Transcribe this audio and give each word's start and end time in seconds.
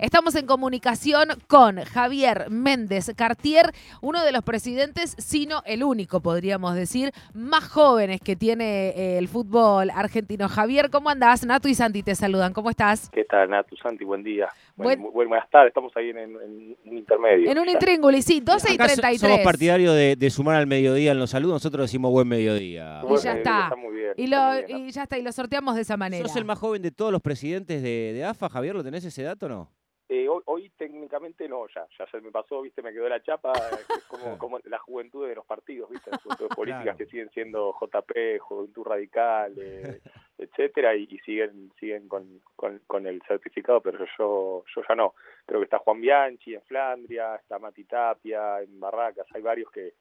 Estamos 0.00 0.34
en 0.34 0.46
comunicación 0.46 1.28
con 1.46 1.76
Javier 1.84 2.48
Méndez 2.48 3.12
Cartier, 3.14 3.70
uno 4.00 4.24
de 4.24 4.32
los 4.32 4.42
presidentes, 4.42 5.14
sino 5.18 5.62
el 5.66 5.84
único, 5.84 6.20
podríamos 6.20 6.74
decir, 6.74 7.12
más 7.34 7.68
jóvenes 7.68 8.20
que 8.22 8.34
tiene 8.34 8.88
eh, 8.96 9.18
el 9.18 9.28
fútbol 9.28 9.90
argentino. 9.90 10.48
Javier, 10.48 10.88
¿cómo 10.88 11.10
andás? 11.10 11.44
Natu 11.44 11.68
y 11.68 11.74
Santi 11.74 12.02
te 12.02 12.14
saludan. 12.14 12.54
¿Cómo 12.54 12.70
estás? 12.70 13.10
¿Qué 13.10 13.24
tal, 13.24 13.50
Natu? 13.50 13.76
Santi, 13.76 14.04
buen 14.04 14.22
día. 14.22 14.48
Buen- 14.74 15.02
Buen- 15.02 15.28
buenas 15.28 15.50
tardes, 15.50 15.68
estamos 15.68 15.92
ahí 15.96 16.08
en, 16.08 16.16
en 16.18 16.76
un 16.86 16.96
intermedio. 16.96 17.50
En 17.50 17.58
un 17.58 17.68
intríngulis, 17.68 18.24
sí, 18.24 18.40
12 18.40 18.72
y 18.72 18.74
Acá 18.76 18.88
so- 18.88 18.94
33. 19.02 19.20
somos 19.20 19.40
partidarios 19.40 19.94
de, 19.94 20.16
de 20.16 20.30
sumar 20.30 20.56
al 20.56 20.66
mediodía 20.66 21.12
en 21.12 21.18
los 21.18 21.28
saludos, 21.28 21.56
nosotros 21.56 21.84
decimos 21.84 22.10
buen 22.10 22.26
mediodía. 22.26 23.02
Y 23.06 23.16
ya 23.22 23.34
está. 23.34 23.76
muy 23.76 23.94
bien. 23.94 24.12
Y, 24.16 24.28
lo, 24.28 24.38
muy 24.52 24.62
bien, 24.64 24.88
y 24.88 24.90
ya 24.92 25.02
está, 25.02 25.18
y 25.18 25.22
lo 25.22 25.30
sorteamos 25.30 25.74
de 25.74 25.82
esa 25.82 25.98
manera. 25.98 26.26
¿Sos 26.26 26.36
el 26.36 26.46
más 26.46 26.58
joven 26.58 26.80
de 26.80 26.90
todos 26.90 27.12
los 27.12 27.20
presidentes 27.20 27.82
de, 27.82 28.12
de 28.14 28.24
AFA, 28.24 28.48
Javier? 28.48 28.74
¿Lo 28.74 28.82
tenés 28.82 29.04
ese 29.04 29.22
dato 29.24 29.44
o 29.44 29.48
no? 29.50 29.70
Eh, 30.12 30.28
hoy, 30.28 30.42
hoy 30.46 30.70
técnicamente 30.76 31.48
no, 31.48 31.68
ya, 31.68 31.86
ya 31.96 32.04
se 32.10 32.20
me 32.20 32.32
pasó, 32.32 32.62
viste, 32.62 32.82
me 32.82 32.92
quedó 32.92 33.08
la 33.08 33.22
chapa, 33.22 33.52
es 33.52 34.04
como, 34.08 34.36
como 34.38 34.58
la 34.64 34.78
juventud 34.78 35.28
de 35.28 35.36
los 35.36 35.46
partidos, 35.46 35.88
viste, 35.88 36.10
las 36.10 36.20
juventudes 36.20 36.50
políticas 36.56 36.82
Claro. 36.82 36.98
que 36.98 37.06
siguen 37.06 37.30
siendo 37.30 37.72
JP, 37.80 38.40
Juventud 38.40 38.82
Radical, 38.84 39.54
eh, 39.56 40.00
etcétera, 40.38 40.96
y, 40.96 41.06
y 41.08 41.18
siguen 41.20 41.70
siguen 41.78 42.08
con, 42.08 42.40
con, 42.56 42.80
con 42.88 43.06
el 43.06 43.22
certificado, 43.22 43.80
pero 43.80 44.04
yo 44.18 44.64
yo 44.74 44.82
ya 44.88 44.96
no. 44.96 45.14
Creo 45.46 45.60
que 45.60 45.64
está 45.66 45.78
Juan 45.78 46.00
Bianchi 46.00 46.54
en 46.56 46.62
Flandria, 46.62 47.36
está 47.36 47.60
Mati 47.60 47.84
Tapia 47.84 48.62
en 48.62 48.80
Barracas, 48.80 49.28
hay 49.32 49.42
varios 49.42 49.70
que 49.70 49.94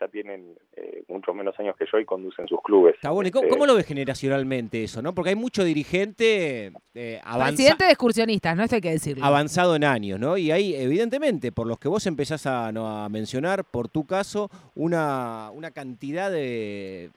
ya 0.00 0.08
tienen 0.08 0.56
eh, 0.76 1.02
mucho 1.08 1.32
menos 1.34 1.58
años 1.58 1.76
que 1.76 1.84
yo 1.90 1.98
y 1.98 2.04
conducen 2.04 2.46
sus 2.48 2.60
clubes. 2.62 2.94
Está 2.94 3.10
bueno. 3.10 3.28
¿Y 3.28 3.30
cómo, 3.30 3.44
Este, 3.44 3.54
cómo 3.54 3.66
lo 3.66 3.74
ves 3.74 3.86
generacionalmente 3.86 4.84
eso, 4.84 5.02
no? 5.02 5.14
Porque 5.14 5.30
hay 5.30 5.36
mucho 5.36 5.64
dirigente 5.64 6.72
eh, 6.94 7.20
Presidente 7.22 7.84
de 7.84 7.90
excursionistas, 7.90 8.56
no 8.56 8.64
esto 8.64 8.76
hay 8.76 8.80
que 8.80 8.90
decirlo. 8.90 9.24
avanzado 9.24 9.76
en 9.76 9.84
años, 9.84 10.18
¿no? 10.18 10.36
Y 10.36 10.50
hay, 10.50 10.74
evidentemente, 10.74 11.52
por 11.52 11.66
los 11.66 11.78
que 11.78 11.88
vos 11.88 12.06
empezás 12.06 12.46
a, 12.46 12.72
no, 12.72 12.86
a 12.86 13.08
mencionar, 13.08 13.64
por 13.64 13.88
tu 13.88 14.04
caso, 14.04 14.50
una, 14.74 15.50
una 15.52 15.70
cantidad 15.70 16.30
de, 16.30 17.10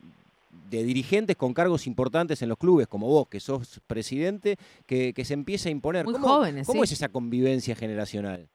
de 0.70 0.84
dirigentes 0.84 1.36
con 1.36 1.54
cargos 1.54 1.88
importantes 1.88 2.42
en 2.42 2.50
los 2.50 2.58
clubes, 2.58 2.88
como 2.88 3.08
vos, 3.08 3.28
que 3.28 3.40
sos 3.40 3.82
presidente, 3.88 4.58
que, 4.86 5.14
que 5.14 5.26
se 5.26 5.34
empieza 5.34 5.70
a 5.70 5.72
imponer. 5.72 6.06
Muy 6.06 6.14
¿Cómo, 6.14 6.28
jóvenes, 6.28 6.68
¿Cómo 6.68 6.84
sí. 6.86 6.94
es 6.94 7.00
esa 7.00 7.10
convivencia 7.10 7.76
generacional? 7.76 8.48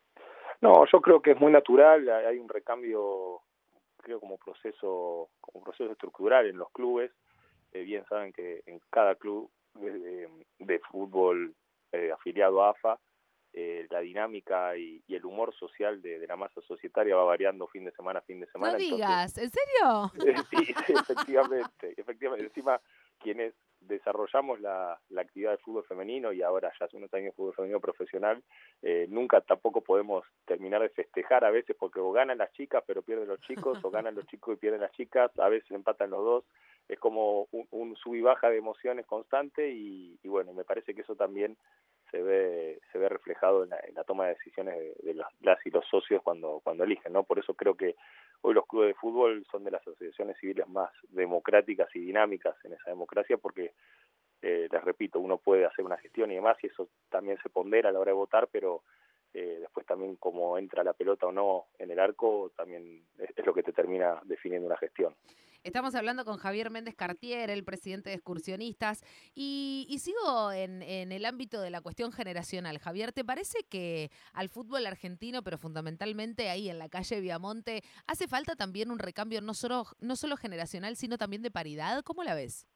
No, 0.63 0.85
yo 0.91 1.01
creo 1.01 1.21
que 1.21 1.33
es 1.33 1.41
muy 1.41 1.53
natural, 1.53 2.09
hay 2.09 2.39
un 2.39 2.49
recambio, 2.49 3.43
creo 4.07 4.21
como 4.21 4.39
proceso, 4.39 5.31
como 5.41 5.65
proceso 5.65 5.91
estructural 5.91 6.47
en 6.47 6.59
los 6.59 6.71
clubes. 6.71 7.11
Eh, 7.73 7.83
bien 7.83 8.05
saben 8.09 8.33
que 8.33 8.63
en 8.67 8.81
cada 8.89 9.17
club 9.17 9.51
de, 9.75 10.79
fútbol 10.91 11.55
eh, 11.91 12.13
afiliado 12.13 12.63
a 12.63 12.71
AFA, 12.71 13.01
eh, 13.53 13.85
la 13.91 13.99
dinámica 14.01 14.77
y, 14.77 15.03
y 15.09 15.17
el 15.17 15.25
humor 15.25 15.53
social 15.57 16.01
de, 16.03 16.21
de 16.21 16.27
la 16.29 16.37
masa 16.37 16.61
societaria 16.63 17.17
va 17.17 17.25
variando 17.25 17.67
fin 17.67 17.85
de 17.85 17.91
semana 17.93 18.21
a 18.21 18.23
fin 18.23 18.39
de 18.39 18.47
semana. 18.47 18.75
no 18.75 18.79
entonces- 18.79 18.97
digas, 18.97 19.39
¿en 19.39 19.51
serio? 19.51 20.13
Sí, 20.51 20.75
sí, 20.87 20.93
efectivamente, 20.93 21.95
efectivamente. 21.97 22.47
Encima, 22.47 22.81
quienes 23.19 23.55
desarrollamos 23.87 24.61
la, 24.61 24.99
la 25.11 25.21
actividad 25.23 25.53
de 25.53 25.59
fútbol 25.59 25.85
femenino 25.85 26.33
y 26.33 26.43
ahora 26.43 26.73
ya 26.79 26.87
hace 26.87 26.97
unos 26.97 27.13
años 27.15 27.35
fútbol 27.35 27.55
femenino 27.55 27.81
profesional, 27.81 28.43
eh, 28.83 29.07
nunca 29.09 29.41
tampoco 29.41 29.81
podemos 29.81 30.25
terminar 30.45 30.83
de 30.83 30.89
festejar 30.91 31.45
a 31.45 31.51
veces 31.51 31.77
porque 31.79 32.01
o 32.01 32.13
ganan 32.13 32.39
las 32.39 32.53
chicas 32.53 32.83
pero 32.87 33.03
pierden 33.03 33.29
los 33.29 33.41
chicos, 33.41 33.79
o 33.83 33.91
ganan 33.91 34.15
los 34.15 34.27
chicos 34.27 34.55
y 34.55 34.59
pierden 34.59 34.81
las 34.81 34.93
chicas, 34.93 35.31
a 35.39 35.49
veces 35.49 35.71
empatan 35.71 36.11
los 36.11 36.25
dos. 36.25 36.45
Es 36.89 37.01
como 37.01 37.49
un, 37.51 37.67
un 37.73 37.97
sub 37.97 38.15
y 38.15 38.21
baja 38.21 38.49
de 38.49 38.59
emociones 38.59 39.07
constante 39.07 39.71
y, 39.71 40.19
y 40.23 40.29
bueno, 40.29 40.53
me 40.53 40.65
parece 40.65 40.95
que 40.95 41.01
eso 41.01 41.17
también 41.17 41.57
se 42.11 42.23
ve 42.23 42.81
se 42.93 42.99
ve 42.99 43.09
reflejado 43.09 43.65
en 43.65 43.71
la, 43.71 44.05
toma 44.05 44.27
de 44.27 44.35
decisiones 44.35 44.79
de, 44.79 44.95
de 45.03 45.15
los, 45.15 45.27
las 45.41 45.59
y 45.67 45.71
los 45.71 45.85
socios 45.87 46.23
cuando 46.23 46.61
cuando 46.63 46.85
eligen, 46.85 47.13
¿no? 47.13 47.25
Por 47.25 47.39
eso 47.39 47.55
creo 47.55 47.77
que 47.77 47.97
hoy 48.43 48.55
los 48.55 48.67
clubes 48.67 48.89
de 48.89 48.95
fútbol 48.95 49.45
son 49.51 49.65
de 49.65 49.71
las 49.71 49.83
asociaciones 49.83 50.37
civiles 50.39 50.69
más 50.69 50.91
democráticas 51.09 51.89
y 51.95 52.01
dinámicas 52.01 52.57
en 52.65 52.75
esa 52.75 52.91
democracia 52.91 53.37
porque 53.37 53.73
eh, 54.43 54.69
les 54.71 54.85
repito, 54.85 55.19
uno 55.19 55.39
puede 55.39 55.65
hacer 55.65 55.85
una 55.85 55.97
gestión 55.97 56.31
y 56.31 56.37
demás 56.37 56.57
y 56.63 56.69
eso 56.69 56.89
también 57.09 57.39
se 57.43 57.49
pondera 57.49 57.89
a 57.89 57.93
la 57.93 58.01
hora 58.01 58.11
de 58.11 58.17
votar, 58.17 58.49
pero 58.51 58.83
eh, 59.35 59.59
después 59.61 59.87
también 59.87 60.17
cómo 60.17 60.59
entra 60.59 60.85
la 60.85 60.93
pelota 60.93 61.27
o 61.27 61.33
no 61.33 61.67
en 61.79 61.91
el 61.91 61.99
arco 61.99 62.53
también 62.57 63.03
es, 63.19 63.31
es 63.37 63.47
lo 63.47 63.55
que 63.55 63.63
te 63.63 63.73
termina 63.73 64.21
definiendo 64.25 64.67
una 64.67 64.77
gestión. 64.77 65.15
Estamos 65.67 65.97
hablando 65.97 66.25
con 66.25 66.37
Javier 66.37 66.71
Méndez 66.71 66.95
Cartier, 66.95 67.51
el 67.51 67.65
presidente 67.65 68.11
de 68.11 68.15
Excursionistas, 68.15 69.03
y, 69.35 69.85
y 69.91 69.99
sigo 69.99 70.53
en, 70.53 70.81
en 70.81 71.11
el 71.11 71.25
ámbito 71.25 71.61
de 71.61 71.71
la 71.71 71.81
cuestión 71.81 72.13
generacional. 72.13 72.79
Javier, 72.79 73.13
¿te 73.13 73.25
parece 73.25 73.65
que 73.69 74.13
al 74.33 74.49
fútbol 74.49 74.87
argentino, 74.87 75.43
pero 75.43 75.59
fundamentalmente 75.59 76.51
ahí 76.51 76.71
en 76.71 76.79
la 76.79 76.89
calle 76.89 77.21
Viamonte, 77.21 77.83
hace 78.07 78.29
falta 78.29 78.55
también 78.55 78.93
un 78.93 79.01
recambio 79.01 79.41
no 79.41 79.55
solo, 79.55 79.87
no 79.99 80.15
solo 80.15 80.37
generacional, 80.37 80.95
sino 80.95 81.19
también 81.19 81.43
de 81.43 81.51
paridad? 81.51 82.05
¿Cómo 82.05 82.23
la 82.23 82.37
ves? 82.37 82.69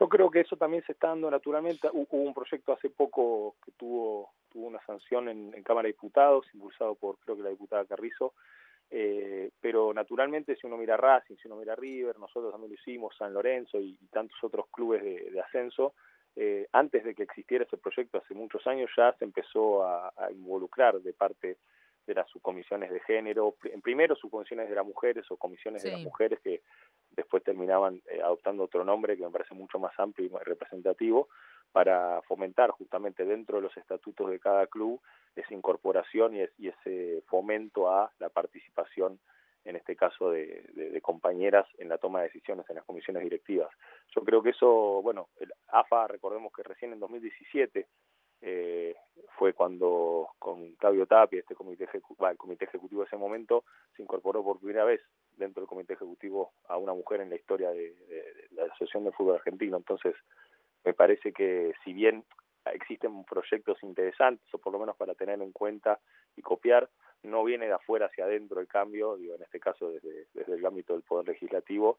Yo 0.00 0.08
creo 0.08 0.32
que 0.32 0.40
eso 0.40 0.56
también 0.56 0.82
se 0.86 0.92
está 0.92 1.08
dando 1.08 1.30
naturalmente. 1.30 1.88
Hu- 1.90 2.08
Hubo 2.10 2.22
un 2.22 2.34
proyecto 2.34 2.72
hace 2.72 2.90
poco 2.90 3.54
que 3.64 3.70
tuvo, 3.70 4.32
tuvo 4.48 4.66
una 4.66 4.84
sanción 4.84 5.28
en, 5.28 5.54
en 5.54 5.62
Cámara 5.62 5.86
de 5.86 5.92
Diputados, 5.92 6.44
impulsado 6.54 6.96
por 6.96 7.20
creo 7.20 7.36
que 7.36 7.44
la 7.44 7.50
diputada 7.50 7.84
Carrizo, 7.84 8.34
eh, 8.90 9.50
pero 9.60 9.92
naturalmente 9.94 10.56
si 10.56 10.66
uno 10.66 10.76
mira 10.76 10.96
Racing, 10.96 11.36
si 11.36 11.48
uno 11.48 11.56
mira 11.56 11.76
River, 11.76 12.18
nosotros 12.18 12.50
también 12.50 12.72
lo 12.72 12.74
hicimos, 12.74 13.16
San 13.16 13.32
Lorenzo 13.32 13.78
y, 13.80 13.96
y 14.00 14.06
tantos 14.08 14.36
otros 14.42 14.66
clubes 14.70 15.02
de, 15.02 15.30
de 15.30 15.40
ascenso, 15.40 15.94
eh, 16.36 16.66
antes 16.72 17.04
de 17.04 17.14
que 17.14 17.24
existiera 17.24 17.64
ese 17.64 17.76
proyecto 17.76 18.18
hace 18.18 18.34
muchos 18.34 18.66
años 18.66 18.90
ya 18.96 19.12
se 19.18 19.24
empezó 19.24 19.84
a, 19.84 20.12
a 20.16 20.30
involucrar 20.30 21.00
de 21.00 21.12
parte 21.12 21.58
de 22.06 22.14
las 22.14 22.28
subcomisiones 22.30 22.90
de 22.90 23.00
género, 23.00 23.54
en 23.64 23.80
primero 23.80 24.16
subcomisiones 24.16 24.68
de 24.68 24.74
las 24.74 24.86
mujeres 24.86 25.30
o 25.30 25.36
comisiones 25.36 25.82
de 25.82 25.92
las 25.92 26.00
mujeres 26.00 26.40
que 26.40 26.62
después 27.10 27.44
terminaban 27.44 28.02
eh, 28.10 28.20
adoptando 28.22 28.64
otro 28.64 28.84
nombre 28.84 29.16
que 29.16 29.22
me 29.22 29.30
parece 29.30 29.54
mucho 29.54 29.78
más 29.78 29.92
amplio 29.98 30.26
y 30.26 30.30
más 30.30 30.42
representativo 30.44 31.28
para 31.72 32.20
fomentar 32.22 32.70
justamente 32.70 33.24
dentro 33.24 33.56
de 33.56 33.62
los 33.62 33.76
estatutos 33.76 34.28
de 34.30 34.40
cada 34.40 34.66
club 34.66 35.00
esa 35.36 35.54
incorporación 35.54 36.34
y, 36.36 36.40
es- 36.42 36.52
y 36.58 36.68
ese 36.68 37.22
fomento 37.26 37.90
a 37.90 38.10
la 38.18 38.28
participación 38.28 39.18
en 39.64 39.76
este 39.76 39.94
caso 39.94 40.30
de, 40.30 40.98
compañeras 41.02 41.66
en 41.78 41.88
la 41.90 41.98
toma 41.98 42.20
de 42.20 42.28
decisiones 42.28 42.64
en 42.70 42.76
las 42.76 42.84
comisiones 42.84 43.22
directivas. 43.22 43.70
Yo 44.14 44.22
creo 44.22 44.42
que 44.42 44.50
eso, 44.50 45.02
bueno, 45.02 45.28
el 45.38 45.52
AFA, 45.68 46.06
recordemos 46.08 46.50
que 46.52 46.62
recién 46.62 46.92
en 46.92 47.00
2017 47.00 47.86
eh, 48.42 48.94
fue 49.36 49.52
cuando 49.52 50.28
con 50.38 50.72
Claudio 50.76 51.06
Tapia, 51.06 51.40
este 51.40 51.54
comité, 51.54 51.86
el 51.92 52.36
comité 52.38 52.64
ejecutivo 52.64 53.02
de 53.02 53.06
ese 53.08 53.18
momento, 53.18 53.64
se 53.96 54.02
incorporó 54.02 54.42
por 54.42 54.58
primera 54.60 54.84
vez 54.84 55.00
dentro 55.36 55.60
del 55.60 55.68
comité 55.68 55.92
ejecutivo 55.92 56.52
a 56.68 56.78
una 56.78 56.94
mujer 56.94 57.20
en 57.20 57.28
la 57.28 57.36
historia 57.36 57.70
de- 57.70 57.94
de 57.94 58.46
la 58.52 58.64
Asociación 58.64 59.04
de 59.04 59.12
Fútbol 59.12 59.34
Argentino. 59.36 59.76
Entonces, 59.76 60.14
me 60.84 60.94
parece 60.94 61.32
que 61.34 61.74
si 61.84 61.92
bien 61.92 62.24
existen 62.66 63.24
proyectos 63.24 63.82
interesantes, 63.82 64.52
o 64.54 64.58
por 64.58 64.72
lo 64.72 64.78
menos 64.78 64.96
para 64.96 65.14
tener 65.14 65.40
en 65.40 65.52
cuenta 65.52 65.98
y 66.36 66.42
copiar, 66.42 66.88
no 67.22 67.44
viene 67.44 67.66
de 67.66 67.72
afuera 67.72 68.06
hacia 68.06 68.24
adentro 68.24 68.60
el 68.60 68.68
cambio, 68.68 69.16
digo, 69.16 69.34
en 69.34 69.42
este 69.42 69.60
caso 69.60 69.90
desde, 69.90 70.26
desde 70.32 70.54
el 70.54 70.64
ámbito 70.64 70.94
del 70.94 71.02
Poder 71.02 71.28
Legislativo, 71.28 71.98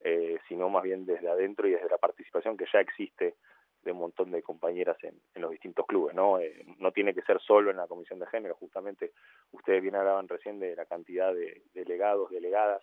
eh, 0.00 0.38
sino 0.48 0.68
más 0.68 0.82
bien 0.82 1.04
desde 1.04 1.28
adentro 1.28 1.68
y 1.68 1.72
desde 1.72 1.88
la 1.88 1.98
participación 1.98 2.56
que 2.56 2.66
ya 2.72 2.80
existe 2.80 3.36
de 3.82 3.92
un 3.92 3.98
montón 3.98 4.30
de 4.30 4.42
compañeras 4.42 4.96
en, 5.02 5.14
en 5.34 5.42
los 5.42 5.50
distintos 5.50 5.86
clubes, 5.86 6.14
¿no? 6.14 6.38
Eh, 6.38 6.64
no 6.78 6.92
tiene 6.92 7.14
que 7.14 7.22
ser 7.22 7.40
solo 7.40 7.70
en 7.70 7.78
la 7.78 7.86
Comisión 7.86 8.18
de 8.18 8.26
Género, 8.26 8.54
justamente 8.54 9.12
ustedes 9.52 9.82
bien 9.82 9.96
hablaban 9.96 10.28
recién 10.28 10.60
de 10.60 10.76
la 10.76 10.84
cantidad 10.84 11.34
de 11.34 11.62
delegados, 11.72 12.30
delegadas, 12.30 12.82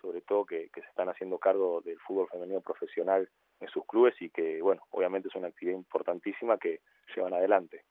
sobre 0.00 0.22
todo 0.22 0.46
que, 0.46 0.70
que 0.70 0.80
se 0.80 0.88
están 0.88 1.08
haciendo 1.08 1.38
cargo 1.38 1.80
del 1.82 1.98
fútbol 2.00 2.28
femenino 2.28 2.60
profesional 2.60 3.28
en 3.60 3.68
sus 3.68 3.84
clubes 3.86 4.14
y 4.20 4.30
que, 4.30 4.60
bueno, 4.62 4.82
obviamente 4.90 5.28
es 5.28 5.34
una 5.34 5.48
actividad 5.48 5.76
importantísima 5.76 6.58
que 6.58 6.80
llevan 7.14 7.34
adelante. 7.34 7.84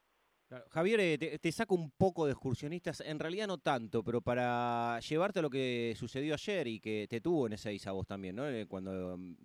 Javier, 0.70 1.00
eh, 1.02 1.40
te, 1.40 1.52
saco 1.52 1.76
un 1.76 1.92
poco 1.92 2.26
de 2.26 2.32
excursionistas, 2.32 3.02
en 3.02 3.20
realidad 3.20 3.48
no 3.48 3.58
tanto, 3.58 4.02
pero 4.02 4.22
para 4.22 4.98
llevarte 5.02 5.40
a 5.40 5.42
lo 5.42 5.50
que 5.50 5.94
sucedió 5.98 6.34
ayer 6.36 6.68
y 6.68 6.80
que 6.80 7.06
te 7.10 7.20
tuvo 7.20 7.48
en 7.48 7.54
ese 7.54 7.78
a 7.86 7.92
vos 7.92 8.08
también, 8.08 8.38
¿no? 8.38 8.48
Eh, 8.48 8.66
Cuando 8.66 9.18
mm, 9.18 9.36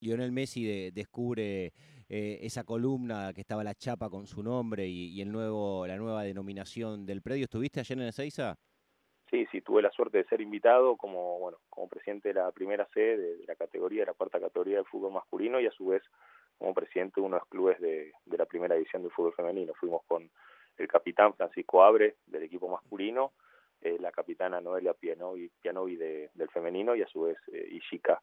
Lionel 0.00 0.32
Messi 0.32 0.64
de- 0.64 0.90
descubre 0.90 1.72
eh, 2.08 2.38
esa 2.42 2.64
columna 2.64 3.32
que 3.32 3.42
estaba 3.42 3.62
la 3.62 3.76
chapa 3.76 4.10
con 4.10 4.26
su 4.26 4.42
nombre 4.42 4.88
y, 4.88 5.10
y 5.12 5.20
el 5.20 5.30
nuevo, 5.30 5.86
la 5.86 5.96
nueva 5.96 6.24
denominación 6.24 7.06
del 7.06 7.22
predio, 7.22 7.44
¿estuviste 7.44 7.78
ayer 7.78 7.96
en 7.98 8.08
Ezeiza? 8.08 8.58
Sí, 9.30 9.46
sí, 9.50 9.60
tuve 9.60 9.82
la 9.82 9.90
suerte 9.90 10.18
de 10.18 10.24
ser 10.24 10.40
invitado 10.40 10.96
como, 10.96 11.38
bueno, 11.40 11.58
como 11.68 11.88
presidente 11.88 12.28
de 12.28 12.34
la 12.34 12.52
primera 12.52 12.86
sede 12.94 13.36
de, 13.38 13.44
la 13.46 13.56
categoría, 13.56 14.02
de 14.02 14.06
la 14.06 14.14
cuarta 14.14 14.38
categoría 14.38 14.76
del 14.76 14.86
fútbol 14.86 15.12
masculino 15.12 15.60
y 15.60 15.66
a 15.66 15.72
su 15.72 15.86
vez 15.86 16.02
como 16.58 16.72
presidente 16.72 17.20
de 17.20 17.26
uno 17.26 17.36
de 17.36 17.40
los 17.40 17.48
clubes 17.48 17.80
de, 17.80 18.12
de 18.24 18.38
la 18.38 18.46
primera 18.46 18.76
división 18.76 19.02
del 19.02 19.10
fútbol 19.10 19.34
femenino. 19.34 19.74
Fuimos 19.74 20.02
con 20.06 20.30
el 20.78 20.88
capitán 20.88 21.34
Francisco 21.34 21.82
Abre 21.82 22.16
del 22.26 22.44
equipo 22.44 22.68
masculino, 22.68 23.32
eh, 23.80 23.98
la 24.00 24.12
capitana 24.12 24.60
Noelia 24.60 24.94
Pianovi, 24.94 25.50
Pianovi 25.60 25.96
de, 25.96 26.30
del 26.34 26.48
femenino 26.48 26.94
y 26.94 27.02
a 27.02 27.06
su 27.08 27.22
vez 27.22 27.36
eh, 27.52 27.68
Ishika 27.72 28.22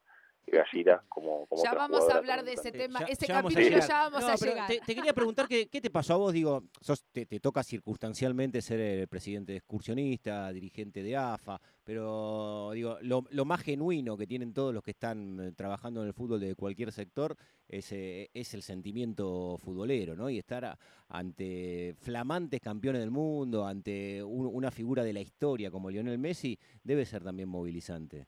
Como, 1.09 1.45
como 1.47 1.63
Ya 1.63 1.73
vamos 1.73 2.07
a 2.09 2.17
hablar 2.17 2.43
de 2.43 2.53
ese 2.53 2.71
tema, 2.71 2.99
ese 3.01 3.25
capítulo 3.25 3.79
ya 3.79 4.09
vamos 4.09 4.23
a 4.23 4.35
llegar. 4.35 4.67
Te, 4.67 4.95
quería 4.95 5.13
preguntar 5.13 5.47
qué, 5.47 5.67
qué 5.67 5.81
te 5.81 5.89
pasó 5.89 6.13
a 6.13 6.17
vos, 6.17 6.33
digo, 6.33 6.63
te, 7.11 7.25
te, 7.25 7.39
toca 7.39 7.63
circunstancialmente 7.63 8.61
ser 8.61 8.79
el 8.79 9.07
presidente 9.07 9.55
excursionista, 9.55 10.51
dirigente 10.51 11.01
de 11.01 11.17
AFA, 11.17 11.59
pero 11.83 12.71
digo, 12.73 12.97
lo, 13.01 13.23
lo, 13.29 13.45
más 13.45 13.61
genuino 13.61 14.15
que 14.15 14.27
tienen 14.27 14.53
todos 14.53 14.73
los 14.73 14.83
que 14.83 14.91
están 14.91 15.39
eh, 15.39 15.51
trabajando 15.53 16.01
en 16.01 16.07
el 16.07 16.13
fútbol 16.13 16.39
de 16.39 16.55
cualquier 16.55 16.91
sector 16.91 17.35
es, 17.67 17.91
eh, 17.91 18.29
es 18.33 18.53
el 18.53 18.61
sentimiento 18.61 19.57
futbolero, 19.57 20.15
¿no? 20.15 20.29
Y 20.29 20.37
estar 20.37 20.77
ante 21.07 21.95
flamantes 21.99 22.59
campeones 22.61 23.01
del 23.01 23.11
mundo, 23.11 23.65
ante 23.65 24.21
una 24.23 24.71
figura 24.71 25.03
de 25.03 25.13
la 25.13 25.19
historia 25.19 25.71
como 25.71 25.89
Lionel 25.89 26.19
Messi, 26.19 26.57
debe 26.83 27.05
ser 27.05 27.23
también 27.23 27.49
movilizante. 27.49 28.27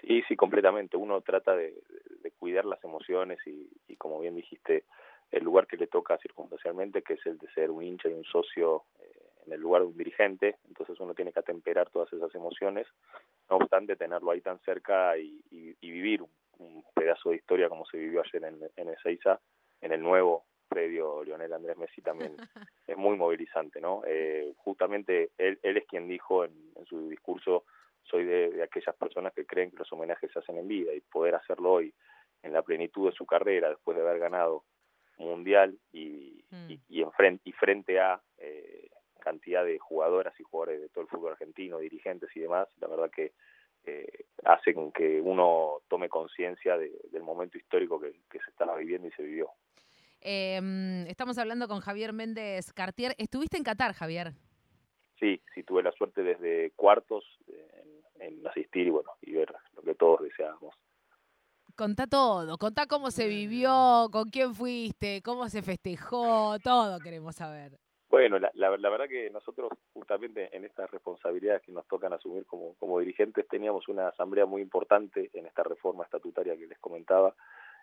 Sí, 0.00 0.22
sí, 0.28 0.36
completamente. 0.36 0.96
Uno 0.96 1.20
trata 1.20 1.56
de, 1.56 1.74
cuidar 2.38 2.64
las 2.64 2.82
emociones 2.84 3.38
y, 3.46 3.68
y, 3.88 3.96
como 3.96 4.20
bien 4.20 4.34
dijiste, 4.34 4.84
el 5.30 5.44
lugar 5.44 5.66
que 5.66 5.76
le 5.76 5.86
toca 5.86 6.18
circunstancialmente, 6.18 7.02
que 7.02 7.14
es 7.14 7.26
el 7.26 7.38
de 7.38 7.50
ser 7.52 7.70
un 7.70 7.82
hincha 7.82 8.08
y 8.08 8.12
un 8.12 8.24
socio 8.24 8.84
eh, 9.00 9.16
en 9.46 9.52
el 9.52 9.60
lugar 9.60 9.82
de 9.82 9.88
un 9.88 9.96
dirigente, 9.96 10.56
entonces 10.68 10.98
uno 11.00 11.14
tiene 11.14 11.32
que 11.32 11.40
atemperar 11.40 11.90
todas 11.90 12.12
esas 12.12 12.34
emociones, 12.34 12.86
no 13.48 13.56
obstante 13.56 13.96
tenerlo 13.96 14.30
ahí 14.30 14.40
tan 14.40 14.58
cerca 14.60 15.16
y, 15.18 15.42
vivir 15.80 16.22
un, 16.22 16.84
pedazo 16.94 17.30
de 17.30 17.36
historia 17.36 17.68
como 17.68 17.86
se 17.86 17.98
vivió 17.98 18.22
ayer 18.22 18.44
en, 18.44 18.58
en 18.76 18.88
Ezeiza, 18.88 19.40
en 19.80 19.92
el 19.92 20.02
nuevo 20.02 20.44
predio 20.68 21.22
Lionel 21.22 21.52
Andrés 21.52 21.76
Messi 21.76 22.02
también 22.02 22.36
es 22.86 22.96
muy 22.96 23.16
movilizante, 23.16 23.80
¿no? 23.80 24.02
Eh, 24.06 24.52
justamente 24.56 25.30
él, 25.38 25.58
él 25.62 25.76
es 25.76 25.86
quien 25.86 26.08
dijo 26.08 26.44
en, 26.44 26.52
en 26.74 26.86
su 26.86 27.08
discurso 27.08 27.64
soy 28.10 28.24
de, 28.24 28.62
aquellas 28.62 28.94
personas 28.96 29.32
que 29.34 29.46
creen 29.46 29.70
que 29.70 29.78
los 29.78 29.92
homenajes 29.92 30.30
se 30.32 30.38
hacen 30.38 30.58
en 30.58 30.68
vida 30.68 30.92
y 30.94 31.00
poder 31.00 31.34
hacerlo 31.34 31.72
hoy 31.72 31.94
en 32.42 32.52
la 32.52 32.62
plenitud 32.62 33.10
de 33.10 33.16
su 33.16 33.26
carrera 33.26 33.70
después 33.70 33.96
de 33.96 34.02
haber 34.02 34.18
ganado 34.18 34.64
mundial 35.18 35.78
y, 35.92 36.44
mm. 36.50 36.72
y, 36.88 37.02
en 37.02 37.12
frente, 37.12 37.42
y 37.48 37.52
frente 37.52 37.98
a 38.00 38.20
eh, 38.38 38.88
cantidad 39.20 39.64
de 39.64 39.78
jugadoras 39.78 40.38
y 40.38 40.44
jugadores 40.44 40.80
de 40.80 40.88
todo 40.88 41.02
el 41.02 41.08
fútbol 41.08 41.32
argentino, 41.32 41.78
dirigentes 41.78 42.30
y 42.36 42.40
demás, 42.40 42.68
la 42.80 42.86
verdad 42.86 43.10
que 43.10 43.32
eh, 43.84 44.26
hacen 44.44 44.92
que 44.92 45.20
uno 45.20 45.78
tome 45.88 46.08
conciencia 46.08 46.76
del 46.76 47.22
momento 47.22 47.56
histórico 47.58 47.98
que, 48.00 48.12
se 48.30 48.50
estaba 48.50 48.76
viviendo 48.76 49.08
y 49.08 49.12
se 49.12 49.22
vivió. 49.22 49.50
Em, 50.20 51.06
estamos 51.06 51.38
hablando 51.38 51.68
con 51.68 51.80
Javier 51.80 52.12
Méndez 52.12 52.72
Cartier. 52.72 53.14
¿Estuviste 53.18 53.56
en 53.56 53.64
Qatar, 53.64 53.92
Javier? 53.92 54.32
Sí, 55.18 55.40
sí, 55.54 55.62
tuve 55.62 55.82
la 55.82 55.92
suerte 55.92 56.22
desde 56.22 56.72
cuartos 56.72 57.24
en 58.20 58.46
asistir 58.46 58.86
y 58.86 58.90
bueno, 58.90 59.10
y 59.22 59.32
ver 59.32 59.54
lo 59.74 59.82
que 59.82 59.94
todos 59.94 60.22
deseábamos. 60.22 60.74
Contá 61.74 62.06
todo, 62.06 62.56
contá 62.56 62.86
cómo 62.86 63.10
se 63.10 63.28
vivió, 63.28 64.08
con 64.10 64.30
quién 64.30 64.54
fuiste, 64.54 65.20
cómo 65.22 65.48
se 65.48 65.62
festejó, 65.62 66.58
todo 66.60 66.98
queremos 67.00 67.36
saber. 67.36 67.78
Bueno, 68.08 68.38
la, 68.38 68.50
la, 68.54 68.88
verdad 68.88 69.08
que 69.08 69.28
nosotros 69.30 69.70
justamente 69.92 70.56
en 70.56 70.64
estas 70.64 70.90
responsabilidades 70.90 71.62
que 71.62 71.72
nos 71.72 71.86
tocan 71.86 72.12
asumir 72.12 72.46
como, 72.46 72.74
como 72.76 73.00
dirigentes 73.00 73.46
teníamos 73.48 73.88
una 73.88 74.08
asamblea 74.08 74.46
muy 74.46 74.62
importante 74.62 75.28
en 75.34 75.44
esta 75.44 75.64
reforma 75.64 76.04
estatutaria 76.04 76.56
que 76.56 76.66
les 76.66 76.78
comentaba, 76.78 77.34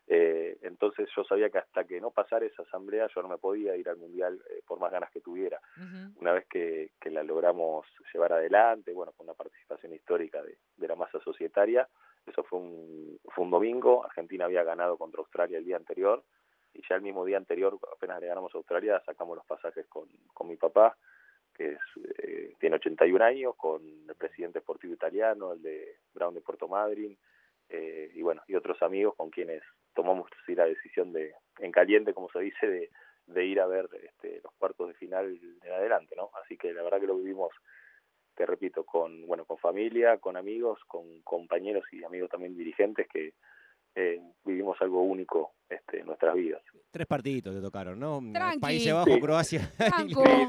eh, 0.08 0.58
entonces 0.62 1.10
yo 1.16 1.24
sabía 1.24 1.50
que 1.50 1.60
hasta 1.60 1.86
que 1.86 2.02
no 2.02 2.12
pasara 2.12 2.46
esa 2.46 2.64
asamblea 2.64 3.08
yo 3.14 3.22
no 3.22 3.30
me 3.30 3.38
podía 3.38 3.76
ir 3.76 3.88
al 3.88 3.98
mundial 3.98 4.42
eh, 4.50 4.62
por 4.66 4.80
más 4.80 4.92
ganas 4.92 5.12
que 5.12 5.22
tuviera. 5.22 5.60
Una 6.18 6.34
vez 6.34 6.46
que, 6.48 6.92
que, 7.00 7.10
la 7.10 7.24
logramos 7.24 7.86
llevar 8.14 8.34
adelante, 8.34 8.94
bueno, 8.94 9.14
con 9.14 9.28
una 9.28 9.34
participación 9.34 9.94
histórica 9.94 10.42
de, 10.42 10.58
de 10.76 10.88
la 10.88 10.96
masa 10.96 11.20
societaria, 11.22 11.88
eso 12.26 12.44
fue 12.44 12.60
un, 12.60 13.20
fue 13.34 13.46
un 13.46 13.52
domingo, 13.52 14.06
Argentina 14.06 14.46
había 14.46 14.64
ganado 14.64 14.98
contra 14.98 15.20
Australia 15.20 15.58
el 15.58 15.66
día 15.66 15.78
anterior 15.78 16.24
y 16.74 16.82
ya 16.88 16.96
el 16.96 17.02
mismo 17.02 17.24
día 17.24 17.38
anterior, 17.38 17.78
apenas 17.92 18.20
le 18.20 18.28
ganamos 18.28 18.54
a 18.54 18.58
Australia, 18.58 19.02
sacamos 19.06 19.38
los 19.38 19.46
pasajes 19.46 19.86
con, 19.88 20.08
con 20.34 20.48
mi 20.48 20.56
papá, 20.56 20.98
que 21.54 21.74
es, 21.74 21.80
eh, 22.18 22.54
tiene 22.60 22.78
81 22.78 23.24
años, 23.24 23.56
con 23.56 23.82
el 23.84 24.16
presidente 24.16 24.60
esportivo 24.60 24.94
italiano, 24.94 25.54
el 25.54 25.62
de 25.62 25.98
Brown 26.14 26.34
de 26.34 26.42
Puerto 26.42 26.68
Madryn, 26.68 27.16
eh, 27.70 28.12
y 28.14 28.22
bueno, 28.22 28.42
y 28.48 28.56
otros 28.56 28.82
amigos 28.82 29.16
con 29.16 29.30
quienes 29.30 29.62
tomamos 29.94 30.30
sí, 30.46 30.56
la 30.56 30.66
decisión 30.66 31.14
de, 31.14 31.34
en 31.60 31.72
caliente, 31.72 32.14
como 32.14 32.30
se 32.30 32.40
dice, 32.40 32.68
de, 32.68 32.90
de 33.28 33.46
ir 33.46 33.60
a 33.60 33.68
ver 33.68 33.88
este, 34.04 34.42
los 34.44 34.54
cuartos 34.58 34.90
de 34.90 34.94
final 34.96 35.40
en 35.64 35.72
adelante, 35.72 36.16
¿no? 36.16 36.30
Así 36.44 36.58
que 36.58 36.74
la 36.74 36.84
verdad 36.84 37.00
que 37.00 37.08
lo 37.08 37.18
vivimos, 37.18 37.52
te 38.36 38.46
repito, 38.46 38.84
con, 38.84 39.26
bueno, 39.28 39.46
con 39.46 39.58
familia, 39.58 40.18
con 40.18 40.38
amigos, 40.38 40.80
con 40.88 41.22
compañeros 41.22 41.86
y 41.92 42.04
amigos 42.04 42.30
también 42.30 42.56
dirigentes 42.56 43.08
que 43.08 43.34
eh, 43.96 44.22
vivimos 44.44 44.82
algo 44.82 45.02
único 45.04 45.54
este, 45.70 46.00
en 46.00 46.08
nuestras 46.08 46.36
vidas. 46.36 46.62
Tres 46.92 47.08
partiditos 47.08 47.56
te 47.56 47.62
tocaron, 47.62 48.00
¿no? 48.00 48.22
Tranqui. 48.32 48.60
Países 48.60 48.94
Bajos, 48.94 49.18
Croacia. 49.20 49.62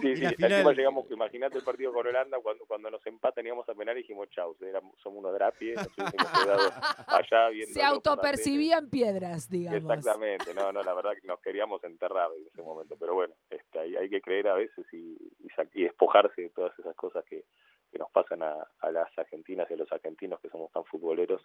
sí, 0.03 0.17
sí, 0.17 0.17
sí. 0.17 0.35
llegamos, 0.39 1.11
imagínate 1.11 1.57
el 1.57 1.65
partido 1.65 1.93
con 1.93 2.07
Holanda, 2.07 2.39
cuando, 2.43 2.67
cuando 2.67 2.91
nos 2.91 3.07
empatan 3.07 3.35
teníamos 3.35 3.69
a 3.69 3.75
penal 3.75 3.97
y 3.97 4.03
dijimos, 4.03 4.29
chau, 4.31 4.55
somos 5.03 5.19
unos 5.19 5.33
drapies, 5.35 5.79
allá 7.07 7.49
viendo 7.49 7.75
Se 7.75 7.83
autopercibían 7.83 8.89
piedras, 8.91 9.49
digamos. 9.49 9.83
Exactamente, 9.83 10.55
no, 10.55 10.71
no, 10.73 10.83
la 10.83 10.95
verdad 10.95 11.13
que 11.21 11.27
nos 11.27 11.41
queríamos 11.41 11.83
enterrar 11.85 12.31
en 12.39 12.47
ese 12.47 12.63
momento, 12.63 12.97
pero 12.99 13.15
bueno, 13.15 13.35
este, 13.51 13.79
hay, 13.79 13.97
hay 13.97 14.09
que 14.09 14.21
creer 14.21 14.49
a 14.49 14.55
veces 14.55 14.87
y, 14.93 15.17
y, 15.41 15.83
despojarse 15.83 16.43
de 16.43 16.51
todas 16.51 16.79
esas 16.79 16.95
cosas 16.95 17.25
que, 17.25 17.45
que 17.91 17.99
nos 17.99 18.11
pasan 18.11 18.43
a, 18.43 18.67
a 18.81 18.91
las 18.91 19.09
argentinas 19.19 19.71
y 19.71 19.75
a 19.75 19.79
los 19.79 19.91
argentinos 19.93 20.41
que 20.41 20.51
somos 20.51 20.71
tan 20.73 20.85
futboleros 20.85 21.43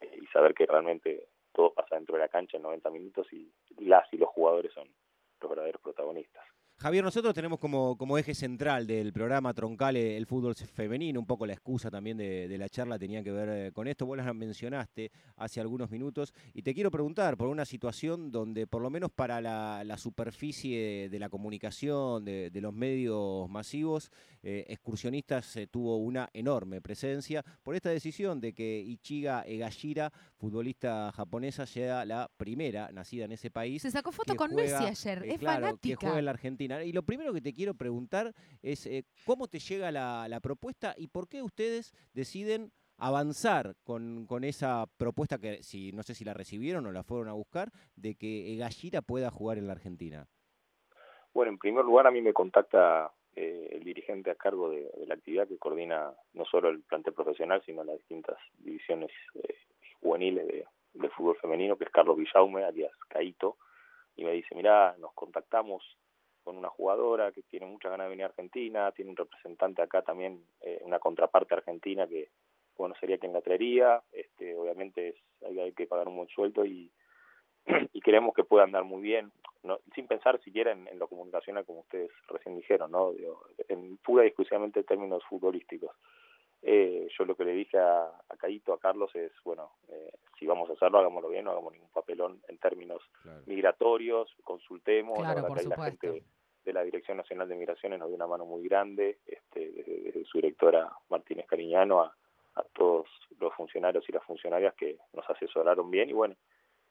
eh, 0.00 0.18
y 0.20 0.26
saber 0.26 0.54
que 0.54 0.66
realmente 0.66 1.28
todo 1.52 1.72
pasa 1.72 1.96
dentro 1.96 2.16
de 2.16 2.22
la 2.22 2.28
cancha 2.28 2.56
en 2.56 2.62
90 2.64 2.90
minutos 2.90 3.26
y 3.32 3.52
las 3.78 4.12
y 4.12 4.18
los 4.18 4.28
jugadores 4.30 4.72
son 4.72 4.88
los 5.40 5.50
verdaderos 5.50 5.80
protagonistas. 5.80 6.44
Javier, 6.78 7.02
nosotros 7.02 7.32
tenemos 7.32 7.58
como, 7.58 7.96
como 7.96 8.18
eje 8.18 8.34
central 8.34 8.86
del 8.86 9.10
programa 9.10 9.54
Troncal 9.54 9.96
el 9.96 10.26
fútbol 10.26 10.54
femenino, 10.54 11.18
un 11.18 11.26
poco 11.26 11.46
la 11.46 11.54
excusa 11.54 11.90
también 11.90 12.18
de, 12.18 12.54
la 12.58 12.68
charla 12.68 12.98
tenía 12.98 13.24
que 13.24 13.32
ver 13.32 13.48
eh, 13.48 13.72
con 13.72 13.88
esto, 13.88 14.04
vos 14.04 14.18
la 14.18 14.30
mencionaste 14.34 15.10
hace 15.36 15.58
algunos 15.62 15.90
minutos 15.90 16.34
y 16.52 16.60
te 16.60 16.74
quiero 16.74 16.90
preguntar 16.90 17.38
por 17.38 17.48
una 17.48 17.64
situación 17.64 18.30
donde 18.30 18.66
por 18.66 18.82
lo 18.82 18.90
menos 18.90 19.10
para 19.10 19.40
la, 19.40 19.96
superficie 19.96 21.08
de 21.08 21.18
la 21.18 21.30
comunicación, 21.30 22.26
de, 22.26 22.50
los 22.60 22.74
medios 22.74 23.48
masivos, 23.48 24.10
eh, 24.42 24.66
excursionistas 24.68 25.56
eh, 25.56 25.66
tuvo 25.66 25.96
una 25.96 26.28
enorme 26.34 26.82
presencia 26.82 27.42
por 27.62 27.74
esta 27.74 27.88
decisión 27.88 28.38
de 28.38 28.52
que 28.52 28.80
Ichiga 28.80 29.42
Egashira, 29.46 30.12
futbolista 30.36 31.10
japonesa, 31.12 31.64
sea 31.64 32.04
la 32.04 32.30
primera 32.36 32.92
nacida 32.92 33.24
en 33.24 33.32
ese 33.32 33.50
país. 33.50 33.80
Se 33.80 33.90
sacó 33.90 34.12
foto 34.12 34.36
con 34.36 34.54
Messi 34.54 34.74
ayer, 34.74 35.24
es 35.24 35.40
fanática. 35.40 35.80
Que 35.80 35.96
juega 35.96 36.18
en 36.18 36.24
la 36.26 36.30
Argentina 36.32 36.65
y 36.84 36.92
lo 36.92 37.02
primero 37.02 37.32
que 37.32 37.40
te 37.40 37.52
quiero 37.52 37.74
preguntar 37.74 38.32
es 38.62 38.86
eh, 38.86 39.04
cómo 39.24 39.48
te 39.48 39.58
llega 39.58 39.90
la, 39.90 40.40
propuesta 40.42 40.94
y 40.96 41.08
por 41.08 41.28
qué 41.28 41.42
ustedes 41.42 41.92
deciden 42.12 42.72
avanzar 42.98 43.74
con, 43.84 44.26
esa 44.44 44.86
propuesta 44.96 45.38
que 45.38 45.60
no 45.92 46.02
sé 46.02 46.14
si 46.14 46.24
la 46.24 46.34
recibieron 46.34 46.86
o 46.86 46.92
la 46.92 47.02
fueron 47.02 47.28
a 47.28 47.32
buscar 47.32 47.70
de 47.94 48.14
que 48.14 48.56
Gallira 48.58 49.02
pueda 49.02 49.30
jugar 49.30 49.58
en 49.58 49.66
la 49.66 49.72
Argentina. 49.72 50.26
Bueno, 51.34 51.52
en 51.52 51.58
primer 51.58 51.84
lugar 51.84 52.06
a 52.06 52.10
mí 52.10 52.22
me 52.22 52.32
contacta 52.32 53.12
eh, 53.34 53.68
el 53.72 53.84
dirigente 53.84 54.30
a 54.30 54.34
cargo 54.34 54.70
de, 54.70 54.90
la 55.06 55.14
actividad 55.14 55.46
que 55.46 55.58
coordina 55.58 56.10
no 56.32 56.44
solo 56.46 56.70
el 56.70 56.82
plantel 56.82 57.12
profesional, 57.12 57.62
sino 57.66 57.84
las 57.84 57.98
distintas 57.98 58.38
divisiones 58.58 59.10
eh, 59.34 59.56
juveniles 60.00 60.46
de, 60.46 60.64
del 60.94 61.10
fútbol 61.10 61.36
femenino, 61.36 61.76
que 61.76 61.84
es 61.84 61.90
Carlos 61.90 62.16
Villaume, 62.16 62.64
alias 62.64 62.92
Caito, 63.08 63.56
y 64.16 64.24
me 64.24 64.32
dice, 64.32 64.54
mira, 64.54 64.96
nos 64.98 65.12
contactamos 65.12 65.82
con 66.46 66.56
una 66.56 66.68
jugadora 66.68 67.32
que 67.32 67.42
tiene 67.42 67.66
muchas 67.66 67.90
ganas 67.90 68.04
de 68.04 68.10
venir 68.10 68.22
a 68.22 68.28
Argentina, 68.28 68.92
tiene 68.92 69.10
un 69.10 69.16
representante 69.16 69.82
acá 69.82 70.02
también, 70.02 70.44
eh, 70.60 70.80
una 70.84 71.00
contraparte 71.00 71.54
argentina 71.54 72.06
que, 72.06 72.28
bueno, 72.78 72.94
sería 73.00 73.18
quien 73.18 73.32
la 73.32 73.40
traería, 73.40 74.00
este, 74.12 74.54
obviamente 74.54 75.08
es, 75.08 75.16
hay, 75.44 75.72
que 75.72 75.88
pagar 75.88 76.06
un 76.06 76.18
buen 76.18 76.28
sueldo 76.28 76.64
y, 76.64 76.88
y 77.92 78.00
queremos 78.00 78.32
que 78.32 78.44
pueda 78.44 78.62
andar 78.62 78.84
muy 78.84 79.02
bien, 79.02 79.32
no, 79.64 79.80
sin 79.92 80.06
pensar 80.06 80.40
siquiera 80.44 80.70
en, 80.70 80.86
lo 80.96 81.08
comunicacional 81.08 81.64
como 81.64 81.80
ustedes 81.80 82.12
recién 82.28 82.54
dijeron, 82.54 82.92
¿no? 82.92 83.10
en 83.68 83.96
pura 83.96 84.22
y 84.22 84.28
exclusivamente 84.28 84.84
términos 84.84 85.24
futbolísticos. 85.28 85.96
Eh, 86.62 87.08
yo 87.18 87.24
lo 87.24 87.34
que 87.34 87.44
le 87.44 87.54
dije 87.54 87.76
a, 87.76 88.04
a 88.04 88.36
Caíto, 88.36 88.72
a 88.72 88.78
Carlos, 88.78 89.10
es, 89.16 89.32
bueno, 89.42 89.72
eh, 89.88 90.12
si 90.38 90.46
vamos 90.46 90.68
a 90.70 90.74
hacerlo, 90.74 90.98
hagámoslo 90.98 91.28
bien, 91.28 91.44
no 91.44 91.52
hagamos 91.52 91.72
ningún 91.72 91.90
papelón 91.90 92.40
en 92.48 92.58
términos 92.58 93.02
migratorios, 93.46 94.34
consultemos, 94.44 95.18
la 95.20 95.34
verdad 95.34 95.54
que 95.54 95.68
la 95.68 95.84
gente 95.84 96.24
de 96.64 96.72
la 96.72 96.82
Dirección 96.82 97.16
Nacional 97.16 97.48
de 97.48 97.54
Migraciones 97.54 97.98
nos 97.98 98.08
dio 98.08 98.16
una 98.16 98.26
mano 98.26 98.44
muy 98.44 98.62
grande, 98.68 99.18
este, 99.26 99.70
desde, 99.70 100.24
su 100.24 100.38
directora 100.38 100.90
Martínez 101.08 101.46
Cariñano 101.46 102.02
a, 102.02 102.14
todos 102.72 103.06
los 103.38 103.52
funcionarios 103.54 104.08
y 104.08 104.12
las 104.12 104.24
funcionarias 104.24 104.74
que 104.74 104.96
nos 105.12 105.28
asesoraron 105.28 105.90
bien 105.90 106.08
y 106.08 106.14
bueno, 106.14 106.36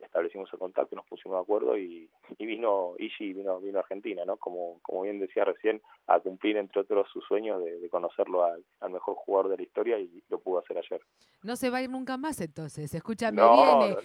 establecimos 0.05 0.51
el 0.53 0.59
contacto, 0.59 0.95
nos 0.95 1.05
pusimos 1.05 1.37
de 1.37 1.41
acuerdo 1.41 1.77
y, 1.77 2.09
y 2.37 2.45
vino 2.45 2.93
Ishi, 2.97 3.33
vino, 3.33 3.59
vino 3.59 3.79
a 3.79 3.81
Argentina, 3.81 4.23
¿no? 4.25 4.37
Como, 4.37 4.79
como 4.81 5.01
bien 5.01 5.19
decía 5.19 5.45
recién, 5.45 5.81
a 6.07 6.19
cumplir 6.19 6.57
entre 6.57 6.81
otros 6.81 7.07
sus 7.11 7.23
sueños 7.25 7.63
de, 7.63 7.89
conocerlo 7.89 8.43
al, 8.43 8.63
mejor 8.89 9.15
jugador 9.15 9.49
de 9.49 9.57
la 9.57 9.63
historia 9.63 9.99
y 9.99 10.23
lo 10.29 10.39
pudo 10.39 10.59
hacer 10.59 10.77
ayer. 10.77 11.01
No 11.43 11.55
se 11.55 11.69
va 11.69 11.77
a 11.77 11.81
ir 11.81 11.89
nunca 11.89 12.17
más 12.17 12.39
entonces, 12.41 12.93
escúchame, 12.93 13.41
viene, 13.41 13.97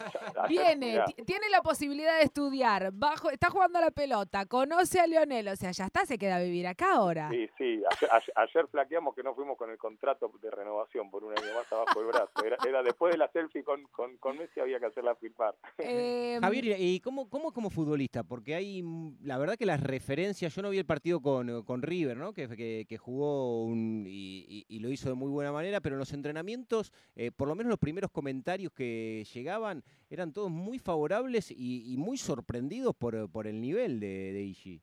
viene, 0.49 1.05
tiene 1.27 1.49
la 1.51 1.63
posibilidad 1.63 2.17
de 2.19 2.25
estudiar, 2.25 2.91
bajo, 2.93 3.31
está 3.31 3.51
jugando 3.51 3.81
la 3.81 3.91
pelota, 3.91 4.47
conoce 4.47 5.01
a 5.01 5.07
Lionel, 5.07 5.49
o 5.49 5.57
sea, 5.57 5.71
ya 5.73 5.87
está, 5.87 6.05
se 6.05 6.19
queda 6.19 6.37
a 6.37 6.41
vivir 6.41 6.67
acá 6.67 6.95
ahora. 6.95 7.29
Sí, 7.31 7.49
sí, 7.57 7.83
ayer, 8.11 8.33
ayer, 8.37 8.67
flaqueamos 8.69 9.15
que 9.15 9.23
no 9.23 9.35
fuimos 9.35 9.57
con 9.57 9.71
el 9.71 9.79
contrato 9.79 10.31
de 10.41 10.51
renovación 10.51 11.11
por 11.11 11.25
un 11.25 11.33
año 11.33 11.55
más 11.55 11.71
abajo 11.73 12.01
del 12.01 12.09
brazo, 12.09 12.45
era, 12.45 12.57
era 12.67 12.83
después 12.83 13.13
de 13.13 13.19
la 13.19 13.29
selfie 13.29 13.65
con, 13.65 13.83
con, 13.89 14.17
con 14.19 14.39
Messi 14.39 14.61
había 14.61 14.79
que 14.79 14.87
hacerla 14.87 15.15
firmar. 15.17 15.55
Em, 15.91 16.41
Javier, 16.41 16.77
¿y 16.79 17.01
cómo, 17.01 17.29
cómo 17.29 17.53
como 17.53 17.71
futbolista? 17.71 18.23
Porque 18.23 18.55
hay, 18.55 18.83
mm, 18.83 19.19
la 19.25 19.39
verdad 19.39 19.57
que 19.57 19.67
las 19.67 19.83
referencias, 19.83 20.55
yo 20.55 20.63
no 20.63 20.71
vi 20.71 20.79
el 20.79 20.87
partido 20.87 21.21
con, 21.21 21.63
con 21.65 21.83
River, 21.83 22.17
¿no? 22.17 22.33
Que, 22.33 22.87
que, 22.87 22.99
jugó 22.99 23.69
y, 23.75 24.79
lo 24.81 24.91
hizo 24.91 25.09
de 25.09 25.15
muy 25.15 25.29
buena 25.29 25.53
manera, 25.53 25.81
pero 25.81 25.97
en 25.97 25.99
los 25.99 26.13
entrenamientos, 26.13 26.93
eh, 27.17 27.31
por 27.31 27.49
lo 27.49 27.55
menos 27.55 27.71
los 27.71 27.79
primeros 27.79 28.11
comentarios 28.11 28.73
que 28.73 29.25
llegaban, 29.35 29.83
eran 30.09 30.33
todos 30.33 30.51
muy 30.51 30.79
favorables 30.79 31.51
y, 31.51 31.95
muy 31.99 32.17
sorprendidos 32.17 32.95
por, 32.95 33.31
por 33.31 33.47
el 33.47 33.61
nivel 33.61 34.01
de, 34.01 34.33
de 34.33 34.43
Ishii. 34.43 34.81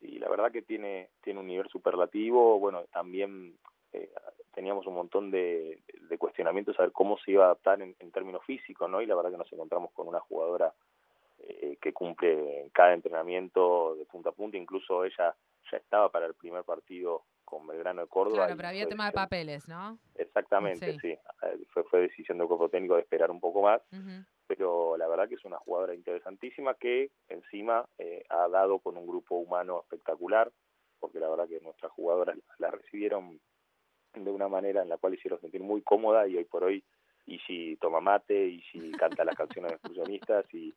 Sí, 0.00 0.18
la 0.18 0.28
verdad 0.28 0.52
que 0.52 0.62
tiene, 0.62 1.10
tiene 1.22 1.40
un 1.40 1.46
nivel 1.46 1.68
superlativo, 1.68 2.58
bueno, 2.58 2.84
también 2.92 3.56
eh, 3.92 4.10
teníamos 4.54 4.86
un 4.86 4.94
montón 4.94 5.30
de, 5.30 5.82
de, 6.08 6.18
cuestionamientos 6.18 6.78
a 6.78 6.82
ver 6.82 6.92
cómo 6.92 7.18
se 7.18 7.32
iba 7.32 7.44
a 7.44 7.46
adaptar 7.46 7.82
en, 7.82 7.94
términos 8.12 8.44
físicos, 8.44 8.88
¿no? 8.88 9.02
Y 9.02 9.06
la 9.06 9.14
verdad 9.14 9.32
que 9.32 9.38
nos 9.38 9.52
encontramos 9.52 9.90
con 9.92 10.08
una 10.08 10.20
jugadora 10.20 10.72
eh, 11.38 11.76
que 11.80 11.92
cumple 11.92 12.62
en 12.62 12.70
cada 12.70 12.94
entrenamiento 12.94 13.96
de 13.96 14.06
punta 14.06 14.30
a 14.30 14.32
punta, 14.32 14.56
incluso 14.56 15.04
ella 15.04 15.34
ya 15.70 15.76
estaba 15.76 16.10
para 16.10 16.26
el 16.26 16.34
primer 16.34 16.62
partido 16.64 17.24
con 17.44 17.66
Belgrano 17.66 18.02
de 18.02 18.08
Córdoba. 18.08 18.44
Claro, 18.44 18.56
pero 18.56 18.68
había 18.68 18.88
tema 18.88 19.06
de 19.06 19.12
papeles, 19.12 19.68
¿no? 19.68 19.98
Exactamente, 20.14 20.98
sí. 21.00 21.10
Eh, 21.10 21.18
fue, 21.72 21.84
fue 21.84 22.00
decisión 22.00 22.38
del 22.38 22.46
cuerpo 22.46 22.68
técnico 22.68 22.94
de 22.94 23.02
esperar 23.02 23.30
un 23.30 23.40
poco 23.40 23.62
más, 23.62 23.82
pero 24.46 24.96
la 24.96 25.08
verdad 25.08 25.28
que 25.28 25.34
es 25.34 25.44
una 25.44 25.58
jugadora 25.58 25.94
interesantísima 25.94 26.74
que 26.74 27.10
encima 27.28 27.84
eh, 27.98 28.24
ha 28.28 28.48
dado 28.48 28.78
con 28.78 28.96
un 28.96 29.06
grupo 29.06 29.36
humano 29.36 29.80
espectacular, 29.82 30.50
porque 31.00 31.18
la 31.18 31.28
verdad 31.28 31.48
que 31.48 31.60
nuestras 31.60 31.92
jugadoras 31.92 32.38
la 32.58 32.70
recibieron 32.70 33.40
de 34.22 34.30
una 34.30 34.48
manera 34.48 34.82
en 34.82 34.88
la 34.88 34.98
cual 34.98 35.14
hicieron 35.14 35.40
sentir 35.40 35.62
muy 35.62 35.82
cómoda 35.82 36.26
y 36.28 36.36
hoy 36.36 36.44
por 36.44 36.64
hoy 36.64 36.84
y 37.26 37.38
si 37.40 37.76
toma 37.76 38.00
mate 38.00 38.46
y 38.46 38.62
si 38.70 38.92
canta 38.92 39.24
las 39.24 39.34
canciones 39.36 39.70
de 39.70 39.76
excursionistas 39.76 40.46
y, 40.54 40.72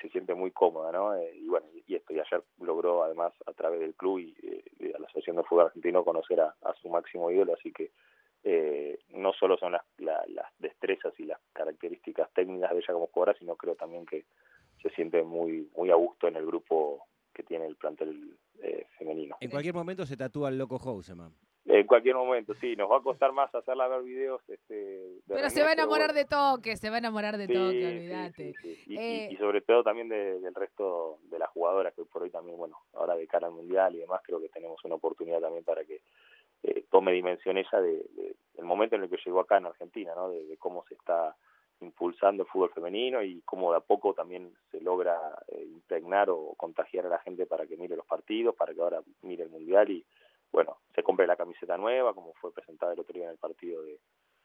se 0.00 0.08
siente 0.08 0.34
muy 0.34 0.50
cómoda, 0.52 0.90
¿no? 0.90 1.14
Eh, 1.14 1.36
y 1.36 1.46
bueno, 1.48 1.66
y 1.86 1.94
esto 1.94 2.14
y 2.14 2.18
ayer 2.18 2.42
logró 2.60 3.04
además 3.04 3.34
a 3.44 3.52
través 3.52 3.78
del 3.78 3.94
club 3.94 4.20
y 4.20 4.34
eh, 4.42 4.64
de 4.78 4.88
la 4.98 5.04
Asociación 5.06 5.36
de 5.36 5.42
Fútbol 5.42 5.66
Argentino 5.66 6.02
conocer 6.02 6.40
a, 6.40 6.54
su 6.80 6.88
máximo 6.88 7.30
ídolo, 7.30 7.52
así 7.52 7.72
que 7.72 7.90
eh, 8.42 8.98
no 9.10 9.34
solo 9.34 9.58
son 9.58 9.72
las, 9.72 9.82
las 9.98 10.46
destrezas 10.58 11.12
y 11.20 11.24
las 11.24 11.38
características 11.52 12.32
técnicas 12.32 12.70
de 12.70 12.78
ella 12.78 12.94
como 12.94 13.08
jugadora, 13.08 13.38
sino 13.38 13.54
creo 13.54 13.74
también 13.74 14.06
que 14.06 14.24
se 14.82 14.88
siente 14.94 15.22
muy 15.22 15.68
muy 15.76 15.90
a 15.90 15.96
gusto 15.96 16.26
en 16.26 16.36
el 16.36 16.46
grupo 16.46 17.06
que 17.34 17.42
tiene 17.42 17.66
el 17.66 17.76
plantel 17.76 18.38
femenino. 18.96 19.36
En 19.40 19.50
cualquier 19.50 19.74
momento 19.74 20.06
se 20.06 20.16
tatúa 20.16 20.48
el 20.48 20.56
loco 20.56 20.78
Houseman. 20.78 21.34
En 21.64 21.86
cualquier 21.86 22.16
momento, 22.16 22.54
sí, 22.60 22.74
nos 22.74 22.90
va 22.90 22.96
a 22.96 23.02
costar 23.02 23.32
más 23.32 23.54
hacerla 23.54 23.86
ver 23.86 24.02
videos. 24.02 24.42
Este, 24.48 25.20
pero 25.28 25.48
se 25.48 25.62
va 25.62 25.70
a 25.70 25.72
enamorar 25.74 26.12
de 26.12 26.24
toque, 26.24 26.76
se 26.76 26.90
va 26.90 26.96
a 26.96 26.98
enamorar 26.98 27.38
de 27.38 27.46
toque, 27.46 27.86
olvídate. 27.86 28.54
Eh, 28.64 29.28
y, 29.30 29.36
sobre 29.36 29.60
todo 29.60 29.84
también 29.84 30.08
del 30.08 30.54
resto 30.54 31.18
de 31.30 31.38
las 31.38 31.50
jugadoras 31.50 31.94
que 31.94 32.04
por 32.04 32.22
hoy 32.22 32.30
también, 32.30 32.58
bueno, 32.58 32.78
ahora 32.94 33.14
de 33.14 33.28
cara 33.28 33.46
al 33.46 33.52
Mundial 33.52 33.94
y 33.94 33.98
demás, 33.98 34.22
creo 34.24 34.40
que 34.40 34.48
tenemos 34.48 34.84
una 34.84 34.96
oportunidad 34.96 35.40
también 35.40 35.62
para 35.62 35.84
que 35.84 36.00
eh, 36.64 36.84
tome 36.90 37.12
dimensión 37.12 37.56
ella 37.56 37.80
de, 37.80 38.04
del 38.54 38.64
momento 38.64 38.96
en 38.96 39.04
el 39.04 39.10
que 39.10 39.18
llegó 39.24 39.40
acá 39.40 39.58
en 39.58 39.66
Argentina, 39.66 40.12
¿no? 40.16 40.30
De, 40.30 40.56
cómo 40.58 40.84
se 40.88 40.94
está 40.94 41.36
impulsando 41.80 42.42
el 42.42 42.48
fútbol 42.48 42.70
femenino 42.70 43.22
y 43.22 43.40
cómo 43.42 43.72
de 43.72 43.78
a 43.78 43.80
poco 43.80 44.14
también 44.14 44.52
se 44.70 44.80
logra 44.80 45.16
eh, 45.48 45.64
impregnar 45.64 46.30
o 46.30 46.54
contagiar 46.56 47.06
a 47.06 47.08
la 47.08 47.18
gente 47.20 47.46
para 47.46 47.66
que 47.66 47.76
mire 47.76 47.96
los 47.96 48.06
partidos, 48.06 48.54
para 48.56 48.74
que 48.74 48.80
ahora 48.80 49.00
mire 49.22 49.44
el 49.44 49.50
Mundial 49.50 49.90
y 49.90 50.04
bueno, 50.52 50.78
se 50.94 51.02
compre 51.02 51.26
la 51.26 51.36
camiseta 51.36 51.76
nueva, 51.76 52.14
como 52.14 52.34
fue 52.34 52.52
presentada 52.52 52.92
el 52.92 53.00
otro 53.00 53.14
día 53.14 53.24
en 53.24 53.30
el 53.30 53.38
partido 53.38 53.82
de, 53.82 53.98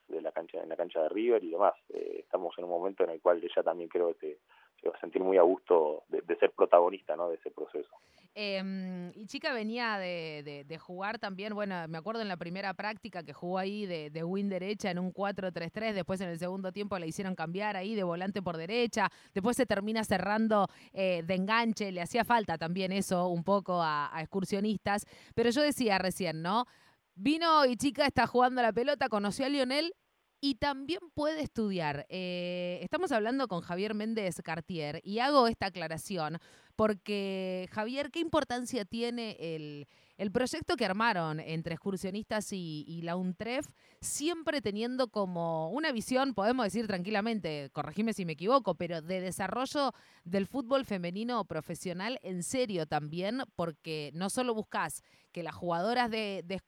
de 0.08 0.22
la 0.22 0.32
cancha 0.32 0.62
en 0.62 0.70
la 0.70 0.78
cancha 0.78 1.02
de 1.02 1.10
River 1.10 1.44
y 1.44 1.52
demás. 1.52 1.74
Eh, 1.90 2.18
estamos 2.20 2.58
en 2.58 2.64
un 2.64 2.70
momento 2.70 3.04
en 3.04 3.12
el 3.12 3.22
cual 3.22 3.44
ella 3.44 3.64
también 3.64 3.90
creo 3.90 4.16
que 4.18 4.40
se 4.82 4.90
va 4.90 4.96
a 4.96 5.00
sentir 5.00 5.22
muy 5.22 5.38
a 5.38 5.42
gusto 5.42 6.04
de, 6.10 6.22
ser 6.38 6.52
protagonista 6.52 7.16
¿no? 7.16 7.30
de 7.30 7.36
ese 7.36 7.52
proceso. 7.52 7.90
Em, 8.36 9.12
y 9.16 9.26
chica 9.26 9.52
venía 9.52 9.98
de, 9.98 10.64
de, 10.68 10.78
jugar 10.78 11.18
también, 11.18 11.56
bueno, 11.56 11.88
me 11.88 11.98
acuerdo 11.98 12.22
en 12.22 12.28
la 12.28 12.38
primera 12.38 12.76
práctica 12.76 13.24
que 13.24 13.34
jugó 13.34 13.58
ahí 13.58 13.88
de, 13.88 14.12
de 14.12 14.24
win 14.24 14.48
derecha 14.48 14.92
en 14.92 15.00
un 15.00 15.12
4-3-3, 15.12 15.94
después 15.94 16.22
en 16.22 16.30
el 16.30 16.38
segundo 16.38 16.72
tiempo 16.72 17.00
la 17.00 17.08
hicieron 17.08 17.34
cambiar 17.34 17.76
ahí 17.76 17.96
de 17.96 18.04
volante 18.04 18.44
por 18.44 18.56
derecha, 18.56 19.10
después 19.34 19.58
se 19.58 19.66
termina 19.66 20.04
cerrando 20.04 20.68
eh, 20.94 21.24
de 21.26 21.34
enganche, 21.34 21.92
le 21.92 22.02
hacía 22.02 22.24
falta 22.24 22.60
también 22.60 22.92
eso 22.92 23.28
un 23.28 23.44
poco 23.44 23.82
a 23.82 24.12
excursionistas, 24.20 25.08
pero 25.34 25.50
yo 25.50 25.64
decía 25.64 25.98
recién, 25.98 26.44
¿no? 26.44 26.68
Vino 27.16 27.66
y 27.66 27.76
chica 27.76 28.06
está 28.06 28.28
jugando 28.28 28.62
la 28.62 28.72
pelota, 28.72 29.10
conoció 29.10 29.48
a 29.48 29.50
Lionel 29.50 29.96
y 30.42 30.56
también 30.56 31.00
puede 31.14 31.42
estudiar. 31.42 32.06
Eh, 32.10 32.80
estamos 32.82 33.12
hablando 33.12 33.48
con 33.48 33.62
Javier 33.62 33.94
Méndez 33.94 34.42
Cartier 34.44 35.02
y 35.04 35.20
hago 35.20 35.48
esta 35.48 35.68
aclaración 35.68 36.40
porque, 36.76 37.68
Javier, 37.72 38.12
¿qué 38.12 38.20
importancia 38.20 38.86
tiene 38.86 39.36
el, 39.40 39.88
el 40.18 40.32
proyecto 40.32 40.76
que 40.76 40.86
armaron 40.86 41.40
entre 41.40 41.76
excursionistas 41.76 42.52
y, 42.52 43.02
la 43.04 43.16
UNTREF, 43.16 43.68
siempre 44.02 44.62
teniendo 44.62 45.08
como 45.10 45.70
una 45.70 45.92
visión, 45.92 46.34
podemos 46.34 46.66
decir 46.66 46.88
tranquilamente, 46.88 47.70
corregime 47.72 48.14
si 48.14 48.26
me 48.26 48.34
equivoco, 48.34 48.76
pero 48.76 49.02
de 49.02 49.22
desarrollo 49.22 49.94
del 50.24 50.48
fútbol 50.48 50.86
femenino 50.86 51.46
profesional 51.46 52.20
en 52.24 52.44
serio 52.44 52.88
también, 52.88 53.44
porque 53.56 54.12
no 54.14 54.30
solo 54.30 54.56
buscas 54.56 55.04
que 55.38 55.44
las 55.44 55.54
jugadoras 55.54 56.10
de, 56.10 56.42
de 56.46 56.60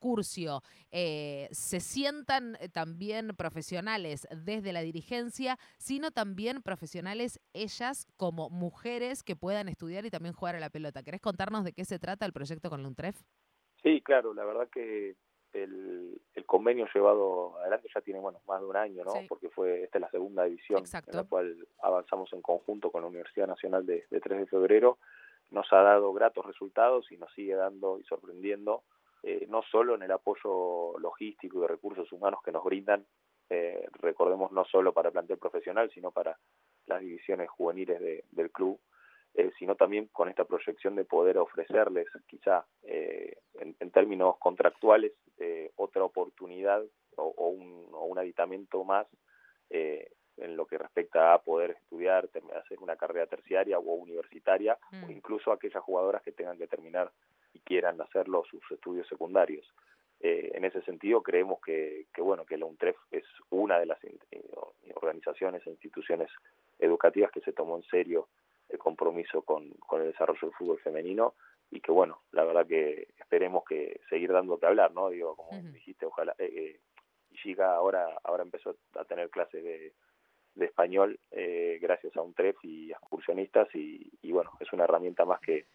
eh, 0.92 1.48
se 1.50 1.80
sientan 1.80 2.56
eh, 2.60 2.68
también 2.68 3.34
profesionales 3.36 4.28
desde 4.30 4.72
la 4.72 4.82
dirigencia, 4.82 5.58
sino 5.76 6.12
también 6.12 6.62
profesionales 6.62 7.40
ellas 7.52 8.06
como 8.16 8.48
mujeres 8.48 9.24
que 9.24 9.34
puedan 9.34 9.68
estudiar 9.68 10.06
y 10.06 10.10
también 10.10 10.36
jugar 10.36 10.54
a 10.54 10.60
la 10.60 10.70
pelota. 10.70 11.02
¿Querés 11.02 11.20
contarnos 11.20 11.64
de 11.64 11.72
qué 11.72 11.84
se 11.84 11.98
trata 11.98 12.26
el 12.26 12.32
proyecto 12.32 12.70
con 12.70 12.82
la 12.82 12.86
UNTREF? 12.86 13.20
Sí, 13.82 14.00
claro, 14.02 14.34
la 14.34 14.44
verdad 14.44 14.68
que 14.72 15.16
el, 15.52 16.20
el 16.34 16.46
convenio 16.46 16.86
llevado 16.94 17.58
adelante 17.58 17.88
ya 17.92 18.00
tiene 18.02 18.20
bueno 18.20 18.40
más 18.46 18.60
de 18.60 18.66
un 18.68 18.76
año, 18.76 19.02
¿no? 19.02 19.14
Porque 19.28 19.48
fue 19.48 19.82
esta 19.82 19.98
es 19.98 20.02
la 20.02 20.10
segunda 20.12 20.46
edición 20.46 20.84
en 21.08 21.16
la 21.16 21.24
cual 21.24 21.56
avanzamos 21.82 22.32
en 22.34 22.40
conjunto 22.40 22.92
con 22.92 23.02
la 23.02 23.08
Universidad 23.08 23.48
Nacional 23.48 23.84
de, 23.84 24.06
de 24.08 24.20
3 24.20 24.38
de 24.38 24.46
febrero. 24.46 24.98
Nos 25.50 25.72
ha 25.72 25.82
dado 25.82 26.12
gratos 26.12 26.46
resultados 26.46 27.10
y 27.10 27.16
nos 27.16 27.32
sigue 27.34 27.54
dando 27.54 27.98
y 27.98 28.04
sorprendiendo, 28.04 28.84
eh, 29.22 29.46
no 29.48 29.62
solo 29.62 29.94
en 29.94 30.02
el 30.02 30.12
apoyo 30.12 30.98
logístico 30.98 31.58
y 31.58 31.60
de 31.62 31.68
recursos 31.68 32.10
humanos 32.12 32.40
que 32.44 32.52
nos 32.52 32.64
brindan, 32.64 33.04
eh, 33.48 33.86
recordemos 33.94 34.52
no 34.52 34.64
solo 34.64 34.92
para 34.92 35.08
el 35.08 35.12
plantel 35.12 35.38
profesional, 35.38 35.90
sino 35.92 36.12
para 36.12 36.38
las 36.86 37.00
divisiones 37.00 37.50
juveniles 37.50 38.00
de, 38.00 38.24
del 38.30 38.50
club, 38.50 38.80
eh, 39.34 39.52
sino 39.58 39.76
también 39.76 40.08
con 40.08 40.28
esta 40.28 40.44
proyección 40.44 40.96
de 40.96 41.04
poder 41.04 41.38
ofrecerles 41.38 42.08
quizá 42.26 42.66
eh, 42.82 43.36
en, 43.54 43.90
términos 43.92 44.36
contractuales 44.40 45.12
eh, 45.38 45.70
otra 45.76 46.02
oportunidad 46.02 46.82
o, 47.16 47.48
un, 47.48 48.18
aditamento 48.18 48.84
más 48.84 49.06
en 50.40 50.56
lo 50.56 50.66
que 50.66 50.78
respecta 50.78 51.32
a 51.34 51.42
poder 51.42 51.72
estudiar, 51.72 52.28
hacer 52.56 52.78
una 52.80 52.96
carrera 52.96 53.26
terciaria 53.26 53.78
o 53.78 53.94
universitaria 53.94 54.78
o 55.02 55.06
mm. 55.06 55.10
incluso 55.10 55.52
aquellas 55.52 55.82
jugadoras 55.82 56.22
que 56.22 56.32
tengan 56.32 56.58
que 56.58 56.66
terminar 56.66 57.10
y 57.52 57.60
quieran 57.60 58.00
hacerlo 58.00 58.44
sus 58.50 58.62
estudios 58.70 59.06
secundarios. 59.08 59.66
en 60.20 60.64
ese 60.64 60.82
sentido 60.82 61.22
creemos 61.22 61.60
que, 61.60 62.06
que, 62.12 62.22
bueno 62.22 62.44
que 62.44 62.58
la 62.58 62.66
UNTREF 62.66 62.96
es 63.10 63.24
una 63.50 63.78
de 63.78 63.86
las 63.86 63.98
organizaciones 64.94 65.66
e 65.66 65.70
instituciones 65.70 66.30
educativas 66.78 67.30
que 67.30 67.40
se 67.40 67.52
tomó 67.52 67.76
en 67.76 67.84
serio 67.84 68.28
el 68.68 68.78
compromiso 68.78 69.42
con, 69.42 69.70
con 69.86 70.02
el 70.02 70.12
desarrollo 70.12 70.40
del 70.42 70.52
fútbol 70.52 70.78
femenino 70.80 71.34
y 71.70 71.80
que 71.80 71.92
bueno, 71.92 72.22
la 72.32 72.44
verdad 72.44 72.66
que 72.66 73.08
esperemos 73.18 73.64
que 73.64 74.00
seguir 74.08 74.32
dando 74.32 74.58
que 74.58 74.66
hablar, 74.66 74.92
¿no? 74.92 75.10
Digo, 75.10 75.36
como 75.36 75.60
dijiste, 75.72 76.06
ojalá 76.06 76.34
eh, 76.38 76.50
eh 76.54 76.80
ahora 77.62 78.18
ahora 78.22 78.42
empezó 78.42 78.76
a 78.94 79.04
tener 79.04 79.30
clases 79.30 79.64
de, 79.64 79.92
de 80.54 80.66
español 80.66 81.18
eh, 81.30 81.78
gracias 81.80 82.16
a 82.16 82.22
un 82.22 82.34
TREF 82.34 82.56
y 82.64 82.92
a 82.92 82.96
excursionistas 82.96 83.68
y, 83.74 84.10
y, 84.22 84.32
bueno, 84.32 84.50
es 84.60 84.72
una 84.72 84.84
herramienta 84.84 85.24
más 85.24 85.40
que 85.40 85.66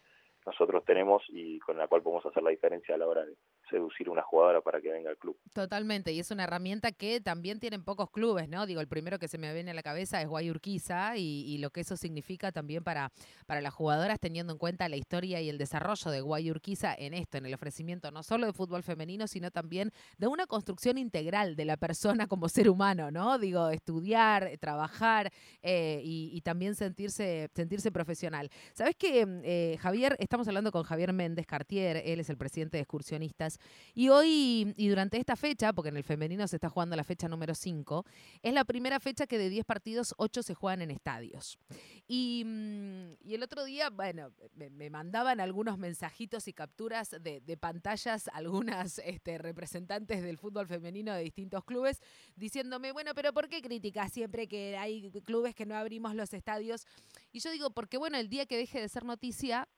nosotros 0.44 0.84
tenemos 0.84 1.22
y 1.28 1.58
con 1.60 1.76
la 1.76 1.88
cual 1.88 2.02
podemos 2.02 2.24
hacer 2.26 2.42
la 2.42 2.50
diferencia 2.50 2.94
a 2.94 2.98
la 2.98 3.08
hora 3.08 3.24
de, 3.24 3.34
seducir 3.70 4.08
una 4.08 4.22
jugadora 4.22 4.60
para 4.60 4.80
que 4.80 4.90
venga 4.90 5.10
al 5.10 5.16
club. 5.16 5.36
Totalmente, 5.52 6.12
y 6.12 6.20
es 6.20 6.30
una 6.30 6.44
herramienta 6.44 6.92
que 6.92 7.20
también 7.20 7.60
tienen 7.60 7.84
pocos 7.84 8.10
clubes, 8.10 8.48
¿no? 8.48 8.66
Digo, 8.66 8.80
el 8.80 8.88
primero 8.88 9.18
que 9.18 9.28
se 9.28 9.38
me 9.38 9.52
viene 9.52 9.70
a 9.70 9.74
la 9.74 9.82
cabeza 9.82 10.20
es 10.20 10.28
Guayurquiza 10.28 11.16
y, 11.16 11.56
lo 11.58 11.70
que 11.70 11.80
eso 11.80 11.96
significa 11.96 12.52
también 12.52 12.84
para, 12.84 13.10
para 13.46 13.62
las 13.62 13.72
jugadoras, 13.72 14.20
teniendo 14.20 14.52
en 14.52 14.58
cuenta 14.58 14.88
la 14.88 14.96
historia 14.96 15.40
y 15.40 15.48
el 15.48 15.56
desarrollo 15.56 16.10
de 16.10 16.20
Guayurquiza 16.20 16.94
en 16.94 17.14
esto, 17.14 17.38
en 17.38 17.46
el 17.46 17.54
ofrecimiento 17.54 18.10
no 18.10 18.22
solo 18.22 18.46
de 18.46 18.52
fútbol 18.52 18.82
femenino, 18.82 19.26
sino 19.26 19.50
también 19.50 19.90
de 20.18 20.26
una 20.26 20.46
construcción 20.46 20.98
integral 20.98 21.56
de 21.56 21.64
la 21.64 21.76
persona 21.76 22.26
como 22.26 22.48
ser 22.48 22.68
humano, 22.68 23.10
¿no? 23.10 23.38
Digo, 23.38 23.70
estudiar, 23.70 24.50
trabajar 24.60 25.32
eh, 25.62 26.00
y, 26.04 26.40
también 26.42 26.74
sentirse, 26.74 27.48
sentirse 27.54 27.90
profesional. 27.90 28.50
¿Sabes 28.74 28.94
qué, 28.96 29.26
eh, 29.44 29.78
Javier? 29.80 30.16
Estamos 30.18 30.46
hablando 30.46 30.70
con 30.70 30.82
Javier 30.82 31.12
Méndez 31.12 31.46
Cartier, 31.46 32.02
él 32.04 32.20
es 32.20 32.30
el 32.30 32.36
presidente 32.36 32.76
de 32.76 32.82
Excursionistas 32.82 33.55
y 33.94 34.08
hoy, 34.08 34.74
y 34.76 34.88
durante 34.88 35.16
esta 35.16 35.36
fecha, 35.36 35.72
porque 35.72 35.88
en 35.88 35.96
el 35.96 36.04
femenino 36.04 36.46
se 36.46 36.56
está 36.56 36.68
jugando 36.68 36.96
la 36.96 37.04
fecha 37.04 37.28
número 37.28 37.54
5, 37.54 38.04
es 38.42 38.52
la 38.52 38.64
primera 38.64 39.00
fecha 39.00 39.26
que 39.26 39.38
de 39.38 39.48
10 39.48 39.64
partidos, 39.64 40.14
8 40.18 40.42
se 40.42 40.54
juegan 40.54 40.82
en 40.82 40.90
estadios. 40.90 41.58
Y, 42.06 42.42
mm, 42.44 43.12
y 43.24 43.34
el 43.34 43.42
otro 43.42 43.64
día, 43.64 43.90
bueno, 43.90 44.32
me, 44.54 44.90
mandaban 44.90 45.40
algunos 45.40 45.78
mensajitos 45.78 46.46
y 46.48 46.52
capturas 46.52 47.10
de, 47.10 47.56
pantallas, 47.58 48.28
algunas 48.32 48.98
este, 49.04 49.38
representantes 49.38 50.22
del 50.22 50.38
fútbol 50.38 50.66
femenino 50.66 51.14
de 51.14 51.22
distintos 51.22 51.64
clubes, 51.64 52.00
diciéndome, 52.36 52.92
bueno, 52.92 53.12
pero 53.14 53.32
¿por 53.32 53.48
qué 53.48 53.62
criticas 53.62 54.12
siempre 54.12 54.46
que 54.46 54.76
hay 54.76 55.10
clubes 55.24 55.54
que 55.54 55.66
no 55.66 55.74
abrimos 55.74 56.14
los 56.14 56.32
estadios? 56.34 56.86
Y 57.32 57.40
yo 57.40 57.50
digo, 57.50 57.70
porque 57.70 57.96
bueno, 57.96 58.18
el 58.18 58.28
día 58.28 58.46
que 58.46 58.56
deje 58.56 58.80
de 58.80 58.88
ser 58.88 59.04
noticia, 59.04 59.68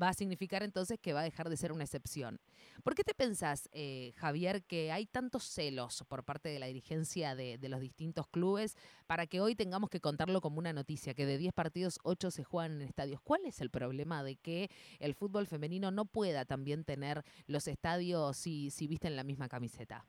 va 0.00 0.08
a 0.08 0.14
significar 0.14 0.62
entonces 0.62 0.98
que 1.00 1.12
va 1.12 1.20
a 1.20 1.24
dejar 1.24 1.48
de 1.48 1.56
ser 1.56 1.72
una 1.72 1.84
excepción. 1.84 2.38
¿Por 2.82 2.94
qué 2.94 3.04
te 3.04 3.14
pensás, 3.14 3.68
eh, 3.72 4.12
Javier, 4.16 4.62
que 4.64 4.92
hay 4.92 5.06
tantos 5.06 5.44
celos 5.44 6.04
por 6.08 6.24
parte 6.24 6.48
de 6.48 6.58
la 6.58 6.66
dirigencia 6.66 7.34
de, 7.34 7.58
los 7.68 7.80
distintos 7.80 8.26
clubes 8.26 8.76
para 9.06 9.26
que 9.26 9.40
hoy 9.40 9.54
tengamos 9.54 9.90
que 9.90 10.00
contarlo 10.00 10.40
como 10.40 10.58
una 10.58 10.72
noticia, 10.72 11.14
que 11.14 11.26
de 11.26 11.38
10 11.38 11.54
partidos 11.54 11.98
8 12.04 12.30
se 12.30 12.44
juegan 12.44 12.72
en 12.72 12.82
estadios? 12.82 13.20
¿Cuál 13.22 13.44
es 13.46 13.60
el 13.60 13.70
problema 13.70 14.22
de 14.22 14.36
que 14.36 14.68
el 15.00 15.14
fútbol 15.14 15.46
femenino 15.46 15.90
no 15.90 16.04
pueda 16.04 16.44
también 16.44 16.84
tener 16.84 17.22
los 17.46 17.68
estadios 17.68 18.36
si, 18.36 18.70
si 18.70 18.86
visten 18.86 19.16
la 19.16 19.24
misma 19.24 19.48
camiseta? 19.48 20.04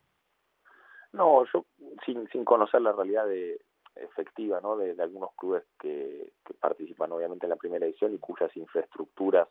No, 1.13 1.46
yo 1.54 1.65
sin, 2.06 2.27
sin 2.30 2.44
conocer 2.44 2.82
la 2.82 2.92
realidad 2.92 3.25
de, 3.25 3.62
efectiva 3.96 4.60
¿no? 4.62 4.77
de, 4.77 5.01
algunos 5.01 5.32
clubes 5.36 5.63
que, 5.80 6.34
que, 6.46 6.54
participan 6.54 7.12
obviamente 7.12 7.46
en 7.46 7.51
la 7.51 7.56
primera 7.56 7.86
edición 7.86 8.13
y 8.13 8.20
cuyas 8.20 8.56
infraestructuras 8.58 9.48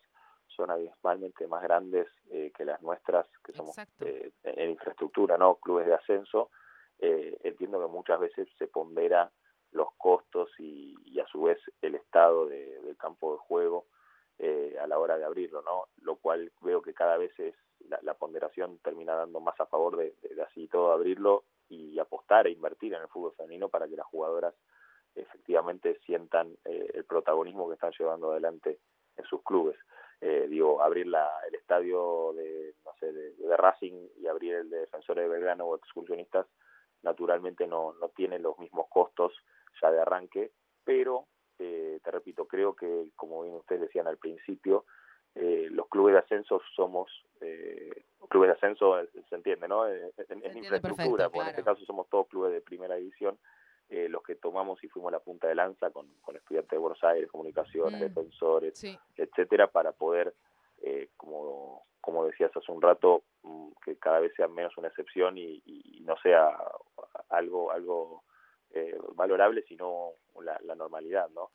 son 0.55 0.71
abismalmente 0.71 1.47
más 1.47 1.63
grandes 1.63 2.07
eh, 2.31 2.53
que 2.57 2.65
las 2.65 2.81
nuestras, 2.83 3.27
que 3.45 3.53
somos 3.53 3.77
eh, 4.01 4.33
en 4.43 4.71
infraestructura, 4.71 5.37
no 5.37 5.57
clubes 5.57 5.87
de 5.87 5.95
ascenso. 5.95 6.51
Eh, 6.99 7.39
entiendo 7.43 7.81
que 7.81 7.93
muchas 7.93 8.21
veces 8.21 8.49
se 8.59 8.69
pondera 8.69 9.31
los 9.73 9.89
costos 9.97 10.51
y, 10.59 10.95
a 11.21 11.27
su 11.27 11.43
vez 11.43 11.59
el 11.81 11.95
estado 11.95 12.47
del 12.47 12.97
campo 12.97 13.33
de 13.33 13.39
juego 13.39 13.87
a 14.81 14.87
la 14.87 14.99
hora 14.99 15.17
de 15.17 15.25
abrirlo, 15.25 15.63
¿no? 15.63 15.87
Lo 16.03 16.17
cual 16.17 16.53
veo 16.61 16.83
que 16.83 16.93
cada 16.93 17.17
vez 17.17 17.33
es 17.39 17.55
la, 18.03 18.15
ponderación 18.15 18.79
termina 18.79 19.15
dando 19.15 19.41
más 19.41 19.59
a 19.61 19.67
favor 19.67 19.97
de, 19.97 20.15
de, 20.23 20.43
así 20.43 20.69
todo 20.69 20.93
abrirlo 20.93 21.45
y 21.69 21.99
apostar 21.99 22.47
e 22.47 22.51
invertir 22.51 22.95
en 22.95 23.03
el 23.03 23.09
fútbol 23.09 23.33
femenino 23.37 23.69
para 23.69 23.89
que 23.89 23.97
las 23.97 24.07
jugadoras 24.07 24.55
efectivamente 25.15 25.99
sientan 26.05 26.57
el 26.65 27.05
protagonismo 27.05 27.69
que 27.69 27.75
están 27.75 27.93
llevando 27.99 28.33
adelante 28.33 28.81
en 29.17 29.25
sus 29.25 29.43
clubes 29.43 29.77
eh, 30.27 30.47
digo, 30.49 30.81
abrir 30.81 31.07
la, 31.07 31.29
el 31.47 31.55
estadio 31.55 32.33
de, 32.33 32.75
no 32.83 32.93
sé, 32.99 33.13
de, 33.13 33.57
Racing 33.59 34.09
y 34.17 34.27
abrir 34.27 34.55
el 34.55 34.71
de 34.71 34.79
Defensores 34.79 35.25
de 35.25 35.29
Belgrano 35.29 35.67
o 35.67 35.77
excursionistas, 35.77 36.47
naturalmente 37.03 37.67
no, 37.67 37.93
no 38.01 38.09
tiene 38.09 38.39
los 38.39 38.59
mismos 38.59 38.87
costos 38.89 39.35
ya 39.83 39.91
de 39.91 40.01
arranque, 40.01 40.53
pero, 40.83 41.27
eh, 41.59 42.01
te 42.03 42.11
repito, 42.11 42.47
creo 42.47 42.75
que, 42.75 43.11
como 43.17 43.43
bien 43.43 43.57
ustedes 43.57 43.83
decían 43.83 44.07
al 44.07 44.17
principio, 44.17 44.87
eh, 45.35 45.69
los 45.71 45.89
clubes 45.89 46.15
de 46.15 46.21
ascenso 46.21 46.63
somos, 46.75 47.11
eh, 47.43 48.05
clubes 48.31 48.49
de 48.49 48.55
ascenso 48.55 48.97
se 49.29 49.35
entiende, 49.35 49.69
¿no? 49.69 49.87
En, 49.87 50.11
infraestructura, 50.57 51.29
porque 51.29 51.41
en 51.41 51.49
este 51.49 51.65
caso 51.65 51.85
somos 51.85 52.09
todos 52.09 52.29
clubes 52.29 52.53
de 52.53 52.63
primera 52.63 52.95
división, 52.95 53.39
eh, 53.91 54.09
los 54.09 54.23
que 54.23 54.35
tomamos 54.37 54.83
y 54.83 54.89
fuimos 54.89 55.13
la 55.13 55.21
punta 55.21 55.47
de 55.47 55.55
lanza 55.55 55.91
con, 55.91 56.09
con 56.23 56.37
estudiantes 56.37 56.71
de 56.71 56.79
Buenos 56.79 57.05
Aires, 57.05 57.31
comunicaciones, 57.31 58.01
mm. 58.01 58.03
defensores, 58.03 58.83
etcétera, 59.15 59.67
para 59.67 59.93
poder, 59.93 60.35
eh, 60.83 61.11
como, 61.19 61.85
como 62.01 62.25
decías 62.25 62.51
hace 62.57 62.73
un 62.73 62.81
rato, 62.81 63.25
mm, 63.43 63.69
que 63.85 63.97
cada 63.97 64.21
vez 64.21 64.33
sea 64.37 64.49
menos 64.49 64.77
una 64.79 64.89
excepción 64.89 65.37
y, 65.37 65.63
no 66.03 66.17
sea 66.19 66.51
algo 67.31 67.71
algo 67.73 68.25
eh, 68.75 68.99
valorable, 69.15 69.63
sino 69.63 70.11
la, 70.43 70.75
normalidad, 70.75 71.31
¿no? 71.31 71.51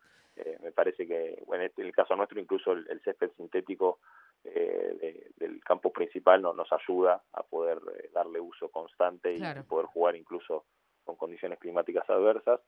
me 0.64 0.72
parece 0.72 1.06
que, 1.06 1.44
bueno, 1.46 1.66
en 1.66 1.86
el 1.86 1.92
caso 1.92 2.16
nuestro, 2.16 2.40
incluso 2.40 2.72
el, 2.72 3.02
césped 3.04 3.30
sintético 3.36 4.00
del 4.44 5.62
campo 5.64 5.92
principal 5.92 6.42
no, 6.42 6.54
nos 6.54 6.72
ayuda 6.72 7.22
a 7.34 7.44
poder 7.44 7.80
darle 8.14 8.40
uso 8.40 8.70
constante 8.70 9.34
y 9.34 9.42
poder 9.68 9.88
jugar 9.88 10.16
incluso 10.16 10.66
con 11.10 11.18
condiciones 11.18 11.60
climáticas 11.60 12.10
adversas, 12.10 12.62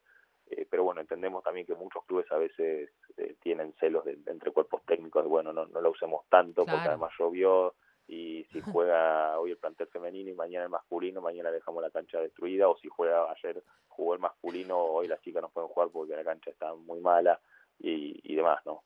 eh, 0.49 0.67
pero 0.69 0.83
bueno, 0.83 1.01
entendemos 1.01 1.43
también 1.43 1.65
que 1.65 1.75
muchos 1.75 2.03
clubes 2.05 2.31
a 2.31 2.37
veces 2.37 2.89
eh, 3.17 3.35
tienen 3.41 3.73
celos 3.79 4.03
de, 4.05 4.17
entre 4.27 4.51
cuerpos 4.51 4.81
técnicos, 4.85 5.23
de, 5.23 5.29
bueno, 5.29 5.53
no, 5.53 5.65
no 5.65 5.81
lo 5.81 5.91
usemos 5.91 6.25
tanto 6.29 6.65
porque 6.65 6.87
además 6.87 7.11
llovió 7.17 7.73
y 8.07 8.43
si 8.51 8.59
juega 8.59 9.39
hoy 9.39 9.51
el 9.51 9.57
plantel 9.57 9.87
femenino 9.87 10.29
y 10.29 10.33
mañana 10.33 10.65
el 10.65 10.69
masculino, 10.69 11.21
mañana 11.21 11.49
dejamos 11.49 11.81
la 11.81 11.91
cancha 11.91 12.19
destruida, 12.19 12.67
o 12.67 12.77
si 12.77 12.89
juega 12.89 13.31
ayer 13.31 13.63
jugó 13.87 14.13
el 14.15 14.19
masculino, 14.19 14.77
hoy 14.77 15.07
las 15.07 15.21
chicas 15.21 15.41
no 15.41 15.49
pueden 15.49 15.69
jugar 15.69 15.89
porque 15.93 16.15
la 16.15 16.23
cancha 16.23 16.49
está 16.49 16.73
muy 16.75 16.99
mala 16.99 17.39
y, 17.79 18.35
demás, 18.35 18.59
¿no? 18.65 18.83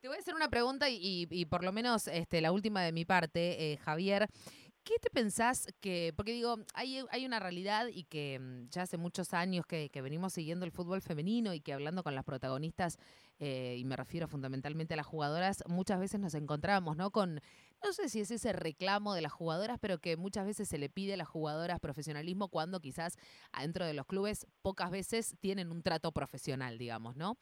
Te 0.00 0.08
voy 0.08 0.16
a 0.16 0.20
hacer 0.20 0.34
una 0.34 0.48
pregunta 0.48 0.88
y, 0.88 1.26
y, 1.30 1.46
por 1.46 1.64
lo 1.64 1.72
menos 1.72 2.06
este, 2.08 2.40
la 2.40 2.52
última 2.52 2.82
de 2.82 2.92
mi 2.92 3.04
parte, 3.04 3.72
eh, 3.72 3.76
Javier. 3.78 4.28
¿Qué 4.90 4.98
te 4.98 5.08
pensás 5.08 5.68
que, 5.80 6.12
porque 6.16 6.32
digo, 6.32 6.56
hay, 6.74 7.04
hay 7.12 7.24
una 7.24 7.38
realidad 7.38 7.86
y 7.86 8.02
que 8.02 8.40
mm, 8.40 8.70
ya 8.70 8.82
hace 8.82 8.96
muchos 8.96 9.34
años 9.34 9.64
que, 9.64 9.88
venimos 10.02 10.32
siguiendo 10.32 10.66
el 10.66 10.72
fútbol 10.72 11.00
femenino 11.00 11.54
y 11.54 11.60
que 11.60 11.72
hablando 11.72 12.02
con 12.02 12.16
las 12.16 12.24
protagonistas, 12.24 12.98
eh, 13.38 13.76
y 13.78 13.84
me 13.84 13.94
refiero 13.94 14.26
fundamentalmente 14.26 14.94
a 14.94 14.96
las 14.96 15.06
jugadoras, 15.06 15.62
muchas 15.68 16.00
veces 16.00 16.18
nos 16.18 16.34
encontramos, 16.34 16.96
¿no? 16.96 17.12
Con, 17.12 17.40
no 17.84 17.92
sé 17.92 18.08
si 18.08 18.18
es 18.18 18.32
ese 18.32 18.52
reclamo 18.52 19.14
de 19.14 19.20
las 19.20 19.30
jugadoras, 19.30 19.78
pero 19.80 20.00
que 20.00 20.16
muchas 20.16 20.44
veces 20.44 20.68
se 20.68 20.76
le 20.76 20.88
pide 20.88 21.14
a 21.14 21.16
las 21.16 21.28
jugadoras 21.28 21.78
profesionalismo 21.78 22.48
cuando 22.48 22.80
quizás 22.80 23.16
adentro 23.52 23.86
de 23.86 23.94
los 23.94 24.06
clubes 24.06 24.48
pocas 24.60 24.90
veces 24.90 25.36
tienen 25.38 25.70
un 25.70 25.84
trato 25.84 26.10
profesional, 26.10 26.78
digamos, 26.78 27.14
¿no? 27.14 27.38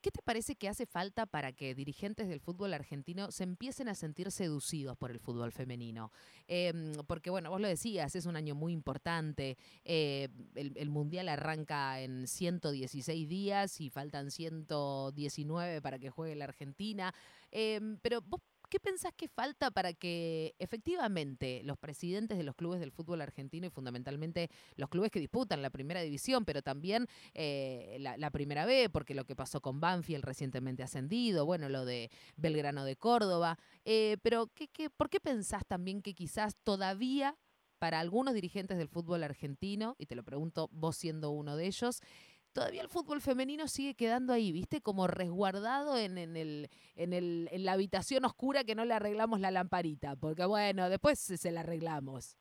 ¿Qué 0.00 0.10
te 0.10 0.22
parece 0.22 0.56
que 0.56 0.68
hace 0.68 0.86
falta 0.86 1.26
para 1.26 1.52
que 1.52 1.74
dirigentes 1.74 2.26
del 2.26 2.40
fútbol 2.40 2.72
argentino 2.72 3.30
se 3.30 3.44
empiecen 3.44 3.88
a 3.88 3.94
sentir 3.94 4.30
seducidos 4.30 4.96
por 4.96 5.10
el 5.10 5.20
fútbol 5.20 5.52
femenino? 5.52 6.10
Em, 6.48 6.92
porque, 7.06 7.28
bueno, 7.28 7.50
vos 7.50 7.60
lo 7.60 7.68
decías, 7.68 8.14
es 8.14 8.24
un 8.24 8.34
año 8.34 8.54
muy 8.54 8.72
importante. 8.72 9.58
Eh, 9.84 10.28
el, 10.54 10.88
Mundial 10.88 11.28
arranca 11.28 12.00
en 12.00 12.26
116 12.26 13.28
días 13.28 13.80
y 13.80 13.90
faltan 13.90 14.30
119 14.30 15.82
para 15.82 15.98
que 15.98 16.08
juegue 16.08 16.34
la 16.34 16.46
Argentina. 16.46 17.14
Em, 17.50 17.98
pero 18.00 18.22
vos 18.22 18.40
¿Qué 18.70 18.78
pensás 18.78 19.12
que 19.16 19.26
falta 19.26 19.72
para 19.72 19.92
que 19.92 20.54
efectivamente 20.60 21.60
los 21.64 21.76
presidentes 21.76 22.38
de 22.38 22.44
los 22.44 22.54
clubes 22.54 22.78
del 22.78 22.92
fútbol 22.92 23.20
argentino 23.20 23.66
y 23.66 23.70
fundamentalmente 23.70 24.48
los 24.76 24.88
clubes 24.88 25.10
que 25.10 25.18
disputan 25.18 25.60
la 25.60 25.70
primera 25.70 26.02
división, 26.02 26.44
pero 26.44 26.62
también 26.62 27.08
eh, 27.34 27.96
la, 27.98 28.30
primera 28.30 28.66
B, 28.66 28.88
porque 28.88 29.16
lo 29.16 29.24
que 29.24 29.34
pasó 29.34 29.60
con 29.60 29.80
Banfield 29.80 30.24
recientemente 30.24 30.84
ascendido, 30.84 31.44
bueno, 31.44 31.68
lo 31.68 31.84
de 31.84 32.12
Belgrano 32.36 32.84
de 32.84 32.94
Córdoba, 32.94 33.58
eh, 33.84 34.18
pero 34.22 34.46
¿qué, 34.54 34.88
¿por 34.88 35.10
qué 35.10 35.18
pensás 35.18 35.66
también 35.66 36.00
que 36.00 36.14
quizás 36.14 36.54
todavía 36.62 37.36
para 37.80 37.98
algunos 37.98 38.34
dirigentes 38.34 38.76
del 38.76 38.88
fútbol 38.88 39.24
argentino, 39.24 39.96
y 39.98 40.06
te 40.06 40.14
lo 40.14 40.22
pregunto 40.22 40.68
vos 40.70 40.96
siendo 40.96 41.30
uno 41.30 41.56
de 41.56 41.66
ellos, 41.66 42.02
todavía 42.52 42.82
el 42.82 42.88
fútbol 42.88 43.20
femenino 43.20 43.68
sigue 43.68 43.94
quedando 43.94 44.32
ahí, 44.32 44.52
¿viste? 44.52 44.80
Como 44.80 45.06
resguardado 45.06 45.96
en, 45.96 46.18
en, 46.18 46.36
el, 46.36 46.68
en, 46.96 47.12
el, 47.12 47.48
en 47.52 47.64
la 47.64 47.72
habitación 47.72 48.24
oscura 48.24 48.64
que 48.64 48.74
no 48.74 48.84
le 48.84 48.94
arreglamos 48.94 49.40
la 49.40 49.50
lamparita, 49.50 50.16
porque 50.16 50.44
bueno, 50.44 50.88
después 50.88 51.18
se 51.18 51.50
la 51.50 51.60
arreglamos. 51.60 52.36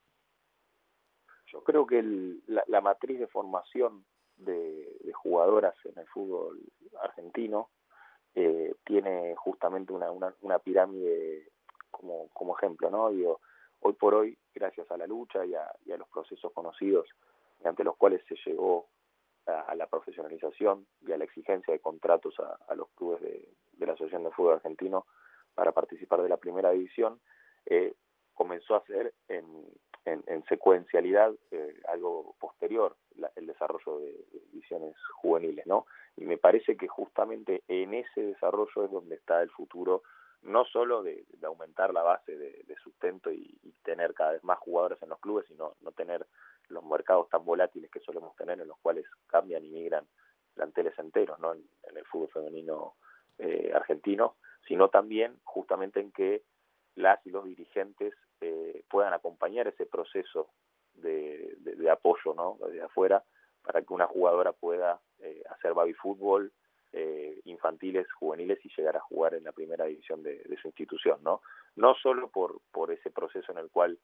Yo 1.52 1.64
creo 1.64 1.88
que 1.88 2.04
la, 2.48 2.82
matriz 2.82 3.20
de 3.20 3.28
formación 3.28 4.06
de, 4.38 4.88
jugadoras 5.14 5.76
en 5.86 5.98
el 5.98 6.08
fútbol 6.08 6.60
argentino 7.02 7.70
eh, 8.36 8.76
tiene 8.86 9.36
justamente 9.36 9.92
una, 9.92 10.12
una, 10.12 10.60
pirámide 10.60 11.50
como, 11.90 12.30
como 12.30 12.56
ejemplo, 12.56 12.90
¿no? 12.92 13.10
Digo, 13.10 13.42
hoy 13.80 13.94
por 13.94 14.14
hoy, 14.14 14.38
gracias 14.54 14.90
a 14.92 14.98
la 14.98 15.08
lucha 15.08 15.44
y 15.46 15.56
a, 15.56 15.68
y 15.86 15.92
a 15.92 15.98
los 15.98 16.08
procesos 16.10 16.54
conocidos 16.54 17.08
ante 17.64 17.84
los 17.84 17.98
cuales 17.98 18.22
se 18.28 18.36
llegó 18.46 18.88
a, 19.50 19.76
la 19.76 19.88
profesionalización 19.88 20.86
y 21.02 21.12
a 21.12 21.18
la 21.18 21.26
exigencia 21.26 21.74
de 21.74 21.80
contratos 21.80 22.36
a, 22.40 22.76
los 22.76 22.90
clubes 22.92 23.22
de, 23.22 23.86
la 23.86 23.94
Asociación 23.94 24.24
de 24.24 24.32
Fútbol 24.32 24.56
Argentino 24.56 25.06
para 25.56 25.72
participar 25.72 26.22
de 26.22 26.30
la 26.30 26.38
primera 26.38 26.72
división. 26.72 27.20
Eh, 27.66 27.94
comenzó 28.34 28.76
a 28.76 28.86
ser 28.86 29.14
en, 29.28 29.46
en, 30.06 30.44
secuencialidad 30.46 31.34
eh, 31.52 31.80
algo 31.88 32.36
posterior, 32.40 32.96
el 33.36 33.46
desarrollo 33.46 34.00
de, 34.00 34.26
divisiones 34.52 34.96
juveniles, 35.22 35.66
¿no? 35.68 35.86
Y 36.16 36.26
me 36.26 36.38
parece 36.38 36.76
que 36.78 36.88
justamente 36.88 37.64
en 37.68 37.94
ese 37.94 38.22
desarrollo 38.22 38.86
es 38.86 38.92
donde 38.92 39.16
está 39.16 39.42
el 39.42 39.50
futuro, 39.50 40.04
no 40.42 40.66
solo 40.66 41.04
de, 41.04 41.26
aumentar 41.44 41.94
la 41.94 42.04
base 42.04 42.36
de, 42.38 42.76
sustento 42.84 43.32
y, 43.32 43.60
tener 43.84 44.14
cada 44.14 44.34
vez 44.34 44.44
más 44.44 44.60
jugadores 44.60 45.02
en 45.02 45.10
los 45.10 45.20
clubes, 45.20 45.46
sino 45.48 45.76
no 45.82 45.92
tener 45.92 46.26
los 46.70 46.84
mercados 46.84 47.30
tan 47.30 47.46
volátiles 47.46 47.90
que 47.92 48.00
solemos 48.00 48.36
tener, 48.36 48.60
en 48.60 48.68
los 48.68 48.78
cuales 48.80 49.06
cambian 49.28 49.66
y 49.66 49.70
migran 49.70 50.06
planteles 50.54 50.98
enteros, 51.00 51.40
¿no? 51.40 51.54
En, 51.54 51.64
el 51.96 52.06
fútbol 52.06 52.30
femenino 52.30 52.96
eh, 53.38 53.72
argentino, 53.74 54.36
sino 54.68 54.90
también 54.90 55.40
justamente 55.44 56.00
en 56.00 56.12
que 56.12 56.44
las 56.96 57.26
y 57.26 57.32
los 57.32 57.46
dirigentes 57.46 58.14
eh, 58.42 58.84
puedan 58.90 59.14
acompañar 59.14 59.68
ese 59.68 59.86
proceso 59.86 60.50
de, 60.96 61.58
apoyo 61.92 62.34
¿no? 62.36 62.58
desde 62.68 62.82
afuera 62.82 63.24
para 63.64 63.82
que 63.82 63.94
una 63.94 64.06
jugadora 64.06 64.52
pueda 64.52 65.00
eh, 65.20 65.42
hacer 65.50 65.74
baby 65.74 65.94
fútbol 65.94 66.52
eh, 66.92 67.40
infantiles, 67.46 68.12
juveniles 68.14 68.64
y 68.64 68.70
llegar 68.76 68.98
a 68.98 69.02
jugar 69.02 69.34
en 69.34 69.44
la 69.44 69.52
primera 69.52 69.86
división 69.86 70.24
de, 70.24 70.44
su 70.62 70.68
institución, 70.68 71.20
¿no? 71.24 71.42
No 71.76 71.96
solo 71.96 72.30
por, 72.30 72.62
por 72.72 72.92
ese 72.92 73.12
proceso 73.12 73.52
en 73.52 73.60
el 73.60 73.70
cual 73.70 74.00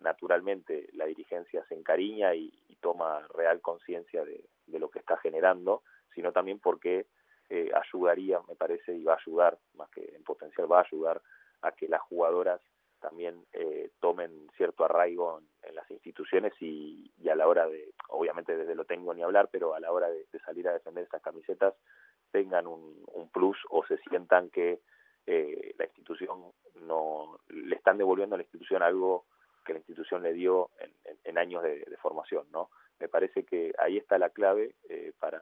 naturalmente 0.00 0.88
la 0.94 1.06
dirigencia 1.06 1.64
se 1.68 1.74
encariña 1.74 2.34
y, 2.34 2.52
toma 2.80 3.26
real 3.34 3.62
conciencia 3.62 4.24
de, 4.24 4.44
lo 4.78 4.90
que 4.90 4.98
está 4.98 5.16
generando, 5.16 5.82
sino 6.14 6.32
también 6.32 6.58
porque 6.58 7.06
ayudaría, 7.74 8.40
me 8.46 8.56
parece, 8.56 8.94
y 8.94 9.04
va 9.04 9.14
a 9.14 9.16
ayudar, 9.16 9.58
más 9.74 9.88
que 9.90 10.04
en 10.14 10.22
potencial, 10.22 10.70
va 10.70 10.80
a 10.80 10.82
ayudar 10.82 11.22
a 11.62 11.72
que 11.72 11.88
las 11.88 12.02
jugadoras 12.02 12.60
también 13.04 13.44
eh, 13.52 13.90
tomen 14.00 14.48
cierto 14.56 14.82
arraigo 14.82 15.38
en, 15.62 15.74
las 15.74 15.90
instituciones 15.90 16.54
y, 16.60 17.12
a 17.28 17.34
la 17.34 17.46
hora 17.46 17.66
de, 17.66 17.92
obviamente 18.08 18.56
desde 18.56 18.74
lo 18.74 18.86
tengo 18.86 19.12
ni 19.12 19.22
hablar, 19.22 19.48
pero 19.52 19.74
a 19.74 19.80
la 19.80 19.92
hora 19.92 20.08
de, 20.08 20.24
salir 20.44 20.66
a 20.68 20.72
defender 20.72 21.04
esas 21.04 21.20
camisetas 21.20 21.74
tengan 22.30 22.66
un, 22.66 23.04
plus 23.32 23.58
o 23.70 23.84
se 23.86 23.98
sientan 24.08 24.48
que 24.50 24.80
eh, 25.26 25.74
la 25.76 25.84
institución 25.84 26.52
no 26.82 27.38
le 27.48 27.76
están 27.76 27.98
devolviendo 27.98 28.36
a 28.36 28.38
la 28.38 28.44
institución 28.44 28.82
algo 28.82 29.26
que 29.64 29.72
la 29.72 29.78
institución 29.80 30.22
le 30.22 30.32
dio 30.32 30.70
en, 31.24 31.38
años 31.38 31.62
de, 31.62 31.84
formación, 32.00 32.46
¿no? 32.52 32.70
Me 33.00 33.08
parece 33.08 33.44
que 33.44 33.72
ahí 33.78 33.96
está 33.96 34.18
la 34.18 34.30
clave 34.30 34.74
eh, 34.88 35.12
para, 35.18 35.40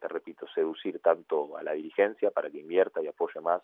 te 0.00 0.08
repito, 0.08 0.46
seducir 0.54 1.00
tanto 1.00 1.56
a 1.56 1.62
la 1.62 1.72
dirigencia 1.72 2.30
para 2.30 2.50
que 2.50 2.60
invierta 2.60 3.02
y 3.02 3.08
apoye 3.08 3.40
más 3.40 3.62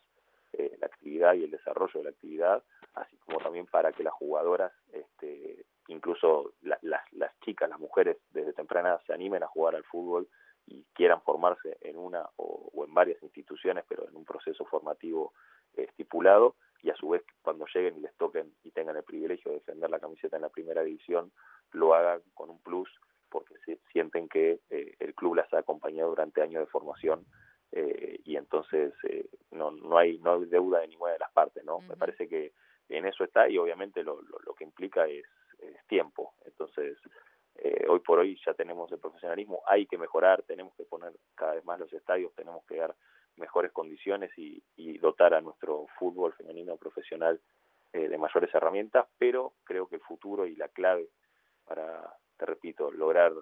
eh, 0.53 0.77
la 0.81 0.87
actividad 0.87 1.35
y 1.35 1.45
el 1.45 1.51
desarrollo 1.51 2.01
de 2.01 2.05
la 2.05 2.11
actividad, 2.11 2.62
así 2.95 3.17
como 3.19 3.38
también 3.38 3.67
para 3.67 3.93
que 3.93 4.03
las 4.03 4.12
jugadoras, 4.12 4.73
este, 4.93 5.65
incluso 5.88 6.53
las, 6.62 6.83
las 6.83 7.41
chicas, 7.41 7.71
las 7.71 7.81
mujeres 7.81 8.19
desde 8.33 8.53
temprana 8.53 9.01
se 9.07 9.15
animen 9.15 9.43
a 9.43 9.47
jugar 9.47 9.77
al 9.77 9.85
fútbol 9.85 10.29
y 10.67 10.85
quieran 10.93 11.23
formarse 11.23 11.79
en 11.81 11.97
una 11.97 12.29
o, 12.37 12.85
en 12.87 12.95
varias 12.95 13.23
instituciones, 13.23 13.85
pero 13.88 14.09
en 14.09 14.17
un 14.17 14.25
proceso 14.25 14.65
formativo 14.65 15.33
estipulado 15.75 16.57
y 16.83 16.90
a 16.90 16.97
su 16.97 17.09
vez 17.11 17.23
cuando 17.42 17.66
lleguen 17.73 17.97
y 17.97 18.01
les 18.01 18.14
toquen 18.16 18.53
y 18.64 18.71
tengan 18.71 18.97
el 18.97 19.05
privilegio 19.05 19.51
de 19.51 19.59
defender 19.59 19.88
la 19.88 20.01
camiseta 20.01 20.37
en 20.37 20.42
la 20.42 20.49
primera 20.49 20.83
división, 20.83 21.33
lo 21.73 21.95
hagan 21.95 22.21
con 22.35 22.51
un 22.51 22.61
plus 22.61 22.90
porque 23.31 23.55
se 23.64 23.79
sienten 23.92 24.29
que 24.29 24.61
eh, 24.68 24.95
el 24.99 25.14
club 25.14 25.37
las 25.37 25.53
ha 25.55 25.59
acompañado 25.59 26.11
durante 26.11 26.42
años 26.42 26.61
de 26.61 26.71
formación 26.71 27.25
eh, 27.73 28.21
y 28.25 28.37
entonces 28.37 28.92
eh, 29.05 29.27
no, 29.51 29.71
no, 29.71 29.97
hay, 29.97 30.18
no 30.18 30.35
hay 30.35 30.45
deuda 30.45 30.81
de 30.81 30.88
ninguna 30.88 31.12
de 31.12 31.21
las 31.21 31.33
partes, 31.33 31.64
¿no? 31.64 31.81
Me 31.81 31.97
parece 31.97 32.29
que 32.29 32.53
en 32.90 33.07
eso 33.07 33.25
está 33.25 33.49
y 33.49 33.57
obviamente 33.57 34.03
lo, 34.03 34.21
lo, 34.21 34.55
que 34.55 34.64
implica 34.64 35.07
es, 35.07 35.25
tiempo. 35.87 36.35
Entonces, 36.45 36.99
eh, 37.57 37.87
hoy 37.88 38.01
por 38.01 38.18
hoy 38.18 38.38
ya 38.45 38.55
tenemos 38.55 38.90
el 38.92 38.99
profesionalismo, 38.99 39.62
hay 39.66 39.87
que 39.87 39.99
mejorar, 39.99 40.42
tenemos 40.42 40.75
que 40.75 40.85
poner 40.85 41.12
cada 41.35 41.55
vez 41.55 41.64
más 41.64 41.79
los 41.79 41.92
estadios, 41.92 42.35
tenemos 42.35 42.64
que 42.64 42.77
dar 42.77 42.95
mejores 43.42 43.72
condiciones 43.72 44.31
y, 44.38 44.62
y 44.76 44.96
dotar 44.98 45.35
a 45.35 45.42
nuestro 45.42 45.87
fútbol 45.98 46.33
femenino 46.33 46.76
profesional 46.76 47.40
de 47.92 48.16
mayores 48.16 48.55
herramientas, 48.55 49.07
pero 49.18 49.52
creo 49.64 49.87
que 49.87 49.96
el 49.96 50.00
futuro 50.00 50.46
y 50.46 50.57
la 50.57 50.68
clave 50.68 51.11
para, 51.66 52.16
te 52.38 52.46
repito, 52.46 52.90
lograr 52.90 53.35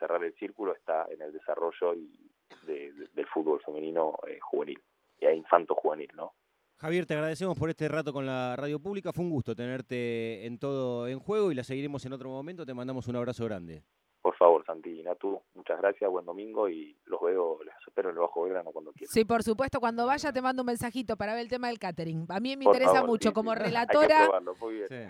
cerrar 0.00 0.24
el 0.24 0.34
círculo 0.34 0.74
está 0.74 1.06
en 1.10 1.22
el 1.22 1.32
desarrollo 1.32 1.94
y, 1.94 2.30
del 2.66 3.26
fútbol 3.32 3.60
femenino 3.64 4.18
eh, 4.26 4.38
juvenil, 4.40 4.80
e 5.20 5.34
infanto 5.34 5.74
juvenil, 5.74 6.10
¿no? 6.14 6.32
Javier, 6.76 7.06
te 7.06 7.14
agradecemos 7.14 7.58
por 7.58 7.68
este 7.68 7.88
rato 7.88 8.12
con 8.12 8.24
la 8.24 8.56
radio 8.56 8.80
pública. 8.80 9.12
Fue 9.12 9.24
un 9.24 9.30
gusto 9.30 9.54
tenerte 9.54 10.46
en 10.46 10.58
todo 10.58 11.06
en 11.06 11.20
juego 11.20 11.52
y 11.52 11.54
la 11.54 11.62
seguiremos 11.62 12.04
en 12.06 12.14
otro 12.14 12.30
momento. 12.30 12.64
Te 12.64 12.72
mandamos 12.72 13.06
un 13.06 13.16
abrazo 13.16 13.44
grande. 13.44 13.82
Por 14.22 14.34
favor, 14.36 14.59
Santi 14.70 15.02
tú 15.18 15.40
muchas 15.54 15.78
gracias, 15.78 16.10
buen 16.10 16.24
domingo 16.24 16.68
y 16.68 16.96
los 17.06 17.20
veo, 17.20 17.58
les 17.64 17.74
espero 17.86 18.10
en 18.10 18.16
el 18.16 18.20
Bajo 18.20 18.44
Belgrano 18.44 18.70
cuando 18.70 18.92
quieran. 18.92 19.12
Sí, 19.12 19.24
por 19.24 19.42
supuesto, 19.42 19.80
cuando 19.80 20.06
vaya 20.06 20.32
te 20.32 20.40
mando 20.40 20.62
un 20.62 20.66
mensajito 20.66 21.16
para 21.16 21.34
ver 21.34 21.42
el 21.42 21.48
tema 21.48 21.68
del 21.68 21.78
catering. 21.78 22.26
A 22.28 22.40
mí 22.40 22.56
me 22.56 22.64
interesa 22.64 23.04
mucho 23.04 23.32
como 23.32 23.54
relatora. 23.54 24.28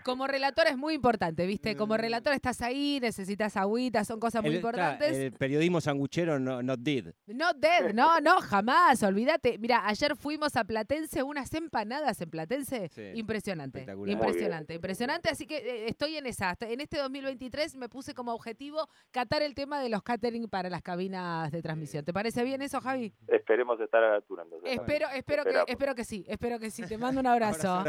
Como 0.05 0.27
relatora 0.27 0.71
es 0.71 0.79
muy 0.79 0.95
importante, 0.95 1.47
¿viste? 1.47 1.77
Como 1.77 1.95
mm. 1.95 1.99
relatora 1.99 2.37
estás 2.37 2.63
ahí, 2.63 2.99
necesitas 3.01 3.57
agüita, 3.57 4.05
son 4.05 4.19
cosas 4.19 4.43
muy 4.43 4.57
importantes. 4.57 5.17
el 5.17 5.33
periodismo 5.33 5.81
sanguchero 5.81 6.39
no 6.39 6.63
not 6.63 6.81
did. 6.81 7.09
Not 7.27 7.57
dead, 7.57 7.93
no, 7.93 8.21
no, 8.21 8.41
jamás, 8.41 9.03
olvídate. 9.03 9.59
Mira, 9.59 9.87
ayer 9.87 10.17
fuimos 10.17 10.57
a 10.57 10.65
Platense, 10.65 11.23
unas 11.23 11.53
empanadas 11.55 12.21
en 12.21 12.31
Platense, 12.31 12.91
impresionante. 13.15 13.87
Impresionante, 14.07 14.75
impresionante, 14.75 15.29
así 15.29 15.47
que 15.47 15.59
eh, 15.59 15.87
estoy 15.89 16.17
en 16.17 16.27
esa. 16.27 16.57
En 16.61 16.81
este 16.81 16.99
2023 16.99 17.77
me 17.77 17.89
puse 17.89 18.15
como 18.15 18.33
objetivo 18.33 18.89
catar 19.11 19.43
el 19.43 19.50
tema 19.55 19.81
de 19.81 19.89
los 19.89 20.03
catering 20.03 20.49
para 20.49 20.71
las 20.71 20.83
cabinas 20.83 21.51
de 21.51 21.63
transmisión. 21.63 22.05
¿Te 22.05 22.13
parece 22.13 22.45
bien 22.45 22.63
eso, 22.63 22.81
Javi? 22.81 23.13
Esperemos 23.29 23.81
estar 23.81 24.03
a 24.03 24.11
la 24.11 24.15
altura. 24.17 24.45
espero, 24.65 25.09
espero, 25.15 25.45
que, 25.45 25.65
espero 25.67 25.95
que 25.95 26.05
sí, 26.05 26.25
espero 26.29 26.59
que 26.59 26.71
sí. 26.71 26.83
Te 26.83 26.99
mando 26.99 27.21
un 27.21 27.27
abrazo. 27.27 27.83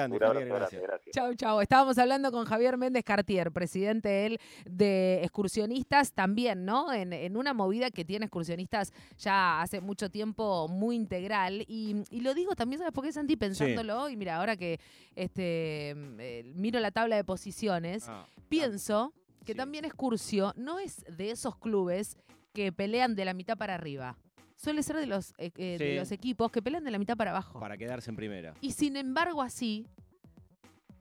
Chau, 1.12 1.34
chau. 1.36 1.62
Estábamos 1.62 1.98
hablando 1.98 2.32
con 2.32 2.46
Javier 2.46 2.78
Méndez 2.78 3.04
Cartier, 3.04 3.52
presidente 3.52 4.26
él 4.26 4.40
de 4.66 5.22
excursionistas 5.24 6.14
también, 6.14 6.66
¿no? 6.66 6.92
En, 6.94 7.38
una 7.38 7.54
movida 7.54 7.92
que 7.92 8.04
tiene 8.04 8.26
excursionistas 8.26 8.92
ya 9.18 9.62
hace 9.62 9.82
mucho 9.82 10.10
tiempo 10.10 10.68
muy 10.68 10.96
integral. 10.96 11.64
Y, 11.68 12.04
lo 12.22 12.34
digo 12.34 12.56
también, 12.56 12.80
¿sabes 12.80 12.94
por 12.94 13.04
qué, 13.04 13.12
Santi? 13.12 13.36
Pensándolo, 13.36 14.10
y 14.10 14.18
mira, 14.18 14.38
ahora 14.38 14.56
que 14.58 14.80
este, 15.16 15.92
eh, 15.92 16.44
miro 16.56 16.80
la 16.80 16.92
tabla 16.92 17.16
de 17.16 17.24
posiciones, 17.24 18.08
ah, 18.08 18.26
pienso 18.50 19.14
que 19.46 19.56
también 19.56 19.86
Excursio 19.86 20.54
no 20.56 20.80
es 20.80 21.04
de 21.10 21.32
esos 21.32 21.58
clubes 21.58 22.18
que 22.54 22.72
pelean 22.72 23.16
de 23.16 23.26
la 23.26 23.34
mitad 23.34 23.58
para 23.58 23.76
arriba. 23.76 24.18
Suele 24.56 24.84
ser 24.84 24.98
de 24.98 25.08
los, 25.08 25.32
eh, 25.38 25.52
eh, 25.56 25.78
de 25.80 25.96
los 25.96 26.12
equipos 26.12 26.52
que 26.52 26.62
pelean 26.62 26.84
de 26.84 26.92
la 26.92 27.00
mitad 27.00 27.18
para 27.18 27.32
abajo. 27.32 27.60
Para 27.60 27.78
quedarse 27.78 28.12
en 28.12 28.16
primera. 28.16 28.54
Y 28.62 28.72
sin 28.74 28.96
embargo, 28.96 29.42
así, 29.42 29.88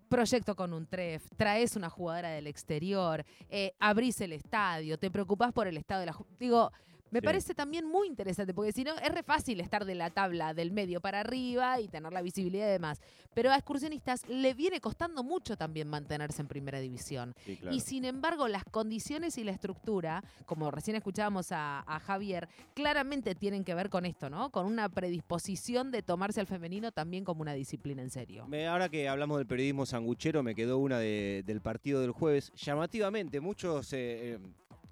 proyecto 0.09 0.57
con 0.57 0.72
un 0.72 0.87
TREF, 0.87 1.26
traes 1.37 1.76
una 1.76 1.90
jugadora 1.90 2.31
del 2.31 2.46
exterior, 2.46 3.24
eh, 3.50 3.74
abrís 3.79 4.20
el 4.22 4.33
estadio, 4.33 4.98
te 4.98 5.11
preocupás 5.11 5.53
por 5.53 5.66
el 5.66 5.76
estado 5.76 6.00
de 6.00 6.07
la... 6.07 6.16
Digo, 6.38 6.72
me 7.11 7.23
parece 7.23 7.55
también 7.55 7.87
muy 7.87 8.09
interesante, 8.09 8.55
porque 8.55 8.73
si 8.73 8.85
no, 8.85 8.96
es 8.96 9.12
re 9.12 9.23
fácil 9.23 9.61
estar 9.61 9.85
de 9.85 9.94
la 9.94 10.11
tabla 10.11 10.55
del 10.55 10.70
medio 10.70 11.01
para 11.01 11.20
arriba 11.20 11.81
y 11.81 11.88
tener 11.88 12.12
la 12.12 12.23
visibilidad 12.23 12.68
y 12.68 12.73
demás. 12.73 13.01
Pero 13.35 13.51
a 13.51 13.57
excursionistas 13.57 14.29
le 14.29 14.55
viene 14.55 14.81
costando 14.81 15.23
mucho 15.23 15.57
también 15.57 15.88
mantenerse 15.88 16.42
en 16.42 16.49
primera 16.49 16.81
división. 16.81 17.35
Y 17.70 17.81
sin 17.81 18.05
embargo, 18.05 18.49
las 18.49 18.64
condiciones 18.64 19.38
y 19.38 19.44
la 19.44 19.53
estructura, 19.53 20.23
como 20.46 20.70
recién 20.70 20.96
escuchábamos 20.96 21.49
a, 21.53 21.85
Javier, 22.05 22.49
claramente 22.75 23.35
tienen 23.35 23.64
que 23.64 23.75
ver 23.75 23.90
con 23.90 24.07
esto, 24.07 24.31
¿no? 24.31 24.51
Con 24.51 24.66
una 24.66 24.88
predisposición 24.88 25.90
de 25.90 26.03
tomarse 26.03 26.40
al 26.40 26.46
femenino 26.46 26.92
también 26.92 27.25
como 27.25 27.42
una 27.42 27.53
disciplina 27.53 28.03
en 28.03 28.11
serio. 28.11 28.46
Ahora 28.68 28.88
que 28.88 29.09
hablamos 29.09 29.38
del 29.38 29.46
periodismo 29.46 29.87
sanguchero, 29.87 30.42
me 30.42 30.55
quedó 30.55 30.79
una 30.79 30.99
del 30.99 31.61
partido 31.61 32.01
del 32.01 32.12
jueves. 32.12 32.53
Llamativamente, 32.55 33.40
muchos 33.40 33.92
eh, 33.92 34.38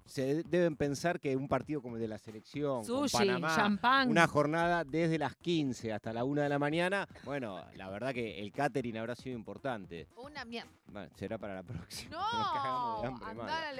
se 0.09 0.43
deben 0.43 0.75
pensar 0.75 1.19
que 1.19 1.35
un 1.35 1.47
partido 1.47 1.81
como 1.81 1.95
el 1.95 2.01
de 2.01 2.07
la 2.07 2.17
selección, 2.17 2.85
con 2.85 3.07
Panamá, 3.09 4.05
una 4.07 4.27
jornada 4.27 4.83
desde 4.83 5.17
las 5.17 5.35
15 5.35 5.93
hasta 5.93 6.11
la 6.11 6.23
1 6.23 6.41
de 6.41 6.49
la 6.49 6.59
mañana, 6.59 7.07
bueno, 7.23 7.63
la 7.75 7.89
verdad 7.89 8.13
que 8.13 8.39
el 8.39 8.51
catering 8.51 8.97
habrá 8.97 9.15
sido 9.15 9.37
importante. 9.37 10.07
Una 10.17 10.43
mierda. 10.45 10.69
será 11.15 11.37
para 11.37 11.55
la 11.55 11.63
próxima. 11.63 12.17
No, 12.17 13.19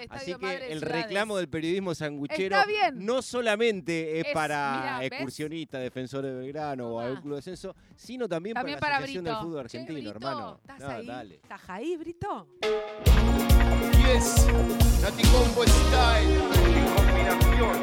Así 0.09 0.35
que 0.35 0.71
el 0.71 0.81
reclamo 0.81 1.37
del 1.37 1.49
periodismo 1.49 1.95
sanguchero 1.95 2.57
no 2.93 3.21
solamente 3.21 4.19
es, 4.19 4.27
para 4.33 5.03
excursionistas, 5.03 5.81
defensores 5.81 6.31
de 6.31 6.39
Belgrano 6.39 6.89
o 6.89 6.99
algún 6.99 7.21
club 7.21 7.31
de 7.33 7.37
descenso, 7.37 7.75
sino 7.95 8.27
también, 8.27 8.53
para 8.53 8.69
la 8.69 8.97
Asociación 8.97 9.25
del 9.25 9.35
Fútbol 9.37 9.59
Argentino, 9.61 10.09
hermano. 10.11 10.59
¿Estás 10.61 10.83
ahí? 10.83 11.39
¿Estás 11.41 11.61
ahí, 11.69 11.97
Brito? 11.97 12.47
Yes, 13.97 14.47
Nati 15.01 15.23
Combo 15.23 15.63
Style. 15.65 16.39
Sin 16.53 16.85
combinación. 16.95 17.77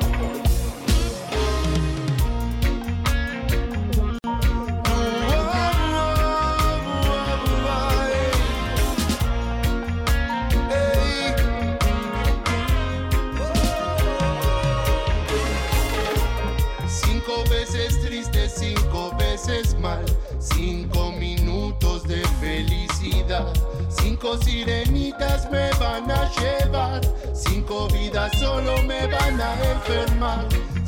Cinco 16.89 17.45
veces 17.51 18.01
triste, 18.03 18.49
cinco 18.49 19.13
veces 19.19 19.79
mal, 19.81 20.05
cinco 20.39 21.13
minutos 21.13 22.05
de 22.05 22.23
felicidad. 22.41 23.53
Cinco 23.99 24.37
sirenitas 24.39 25.51
me 25.51 25.71
van 25.79 26.11
a 26.11 26.31
llevar. 26.39 27.01
Cinco 27.35 27.89
vidas 27.89 28.33
solo 28.39 28.83
me 28.85 29.07
van 29.07 29.41
a 29.41 29.55
enfermar. 29.73 30.47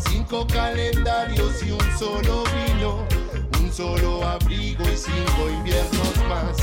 Cinco 0.09 0.47
calendarios 0.47 1.63
y 1.63 1.73
un 1.73 1.99
solo 1.99 2.45
vino. 2.67 3.07
Un 3.61 3.73
solo 3.73 4.25
abrigo 4.25 4.85
y 4.85 4.97
cinco 4.97 5.49
inviernos 5.51 6.17
más. 6.29 6.57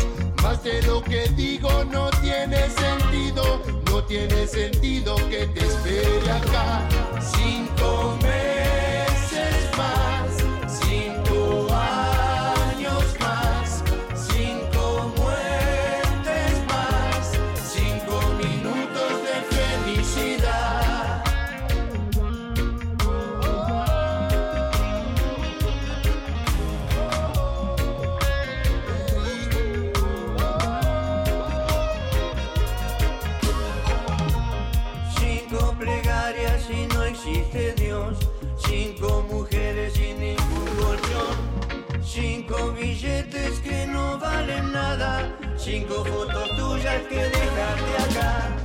Más 0.43 0.63
de 0.63 0.81
lo 0.83 1.01
que 1.01 1.27
digo 1.35 1.83
no 1.85 2.09
tiene 2.21 2.69
sentido. 2.69 3.61
No 3.89 4.03
tiene 4.03 4.47
sentido 4.47 5.15
que 5.29 5.47
te 5.47 5.65
espere 5.65 6.31
acá. 6.31 6.87
Cinco 7.19 8.17
meses 8.21 8.44
Cinco 45.65 46.05
fotos 46.05 46.55
tuyas 46.57 47.01
que 47.09 47.15
dejaste 47.15 48.19
acá. 48.19 48.55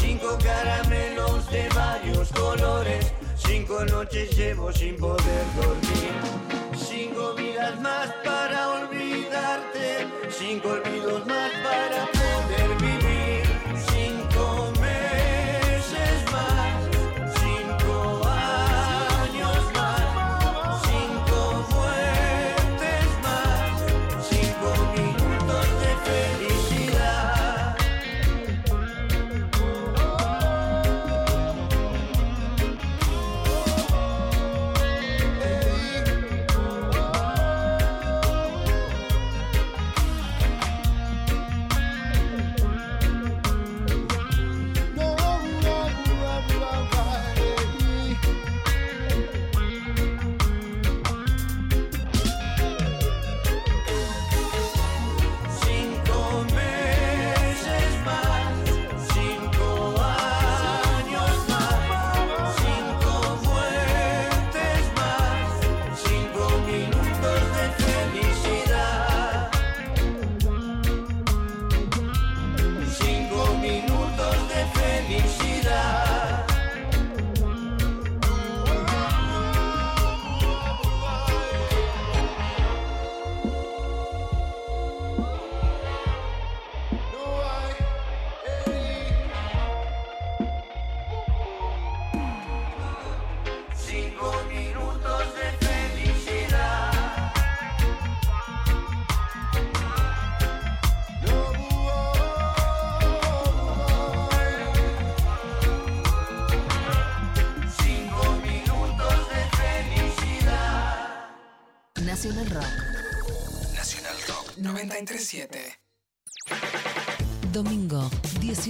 Cinco 0.00 0.38
caramelos 0.42 1.50
de 1.50 1.68
varios 1.70 2.28
colores. 2.30 3.12
Cinco 3.36 3.84
noches 3.86 4.36
llevo 4.36 4.72
sin 4.72 4.96
poder 4.96 5.44
dormir. 5.56 6.12
Cinco 6.76 7.34
vidas 7.34 7.80
más 7.80 8.08
para 8.24 8.68
olvidarte. 8.70 10.06
Cinco 10.30 10.68
olvidos 10.68 11.26
más 11.26 11.50
para 11.64 12.13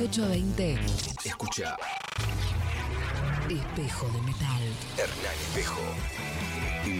18 0.04 0.22
a 0.22 0.28
20. 0.28 0.78
Escucha 1.24 1.76
Espejo 3.48 4.06
de 4.08 4.20
metal. 4.20 4.62
Hernán 4.98 5.34
Espejo. 5.40 5.80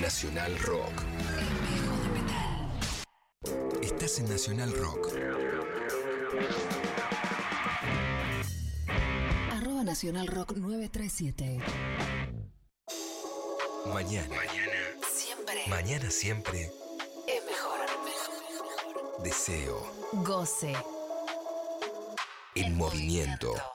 Nacional 0.00 0.58
Rock. 0.60 1.02
Espejo 1.38 1.96
de 2.00 2.08
metal. 2.08 3.82
Estás 3.82 4.18
en 4.20 4.30
Nacional 4.30 4.72
Rock. 4.72 5.08
Arroba 9.52 9.84
Nacional 9.84 10.26
Rock 10.26 10.52
937. 10.56 11.60
Mañana. 13.92 14.36
Siempre 15.12 15.62
Mañana 15.68 16.10
siempre. 16.10 16.72
es 17.28 17.44
mejor. 17.44 17.80
Deseo. 19.22 19.92
Goce. 20.24 20.74
En 22.56 22.76
movimiento. 22.76 23.73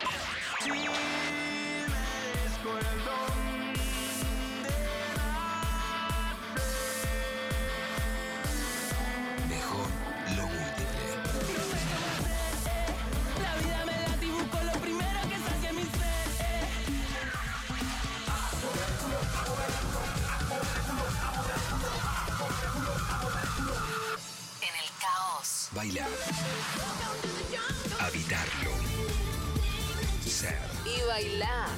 Ser. 30.24 30.56
Y 30.86 31.02
bailar. 31.08 31.70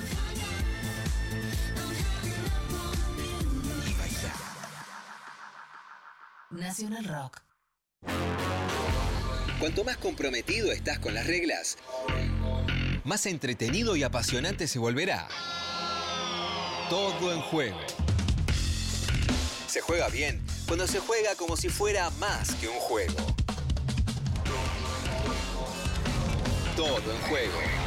Y 3.88 3.94
bailar. 3.94 4.36
Nacional 6.50 7.06
Rock. 7.06 7.42
Cuanto 9.62 9.86
más 9.86 9.96
comprometido 9.96 10.74
estás 10.74 11.00
con 11.00 11.14
las 11.14 11.26
reglas, 11.26 11.78
más 13.06 13.26
entretenido 13.28 13.96
y 13.96 14.04
apasionante 14.04 14.68
se 14.68 14.78
volverá. 14.78 15.30
Todo 16.90 17.32
en 17.32 17.40
juego. 17.44 17.80
Se 19.68 19.80
juega 19.80 20.10
bien 20.10 20.46
cuando 20.68 20.86
se 20.86 21.00
juega 21.00 21.34
como 21.36 21.56
si 21.56 21.70
fuera 21.70 22.10
más 22.20 22.56
que 22.56 22.68
un 22.68 22.80
juego. 22.80 23.16
Todo 26.82 27.12
en 27.12 27.22
juego. 27.30 27.81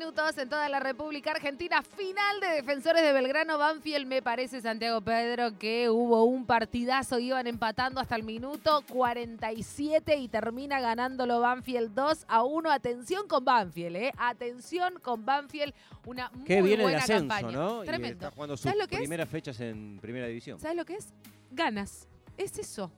Minutos 0.00 0.38
en 0.38 0.48
toda 0.48 0.66
la 0.70 0.80
República 0.80 1.32
Argentina. 1.32 1.82
Final 1.82 2.40
de 2.40 2.48
Defensores 2.54 3.02
de 3.02 3.12
Belgrano. 3.12 3.58
Banfield, 3.58 4.06
me 4.06 4.22
parece, 4.22 4.62
Santiago 4.62 5.02
Pedro, 5.02 5.58
que 5.58 5.90
hubo 5.90 6.24
un 6.24 6.46
partidazo. 6.46 7.18
Iban 7.18 7.46
empatando 7.46 8.00
hasta 8.00 8.16
el 8.16 8.22
minuto 8.22 8.82
47 8.88 10.16
y 10.16 10.28
termina 10.28 10.80
ganándolo 10.80 11.40
Banfield 11.40 11.92
2 11.92 12.24
a 12.28 12.44
1. 12.44 12.70
Atención 12.70 13.28
con 13.28 13.44
Banfield, 13.44 13.96
¿eh? 13.96 14.12
Atención 14.16 14.94
con 15.02 15.26
Banfield. 15.26 15.74
Una 16.06 16.30
muy 16.30 16.46
viene 16.46 16.68
del 16.70 16.80
buena 16.80 16.98
ascenso, 17.00 17.28
campaña. 17.28 17.52
¿no? 17.58 17.82
Y 17.84 17.86
Tremendo. 17.86 18.26
está 18.26 18.30
jugando 18.30 18.56
primeras 18.88 19.28
fechas 19.28 19.60
en 19.60 19.98
primera 20.00 20.28
división. 20.28 20.58
¿Sabes 20.58 20.78
lo 20.78 20.86
que 20.86 20.94
es? 20.94 21.12
Ganas. 21.50 22.08
Es 22.38 22.58
eso. 22.58 22.90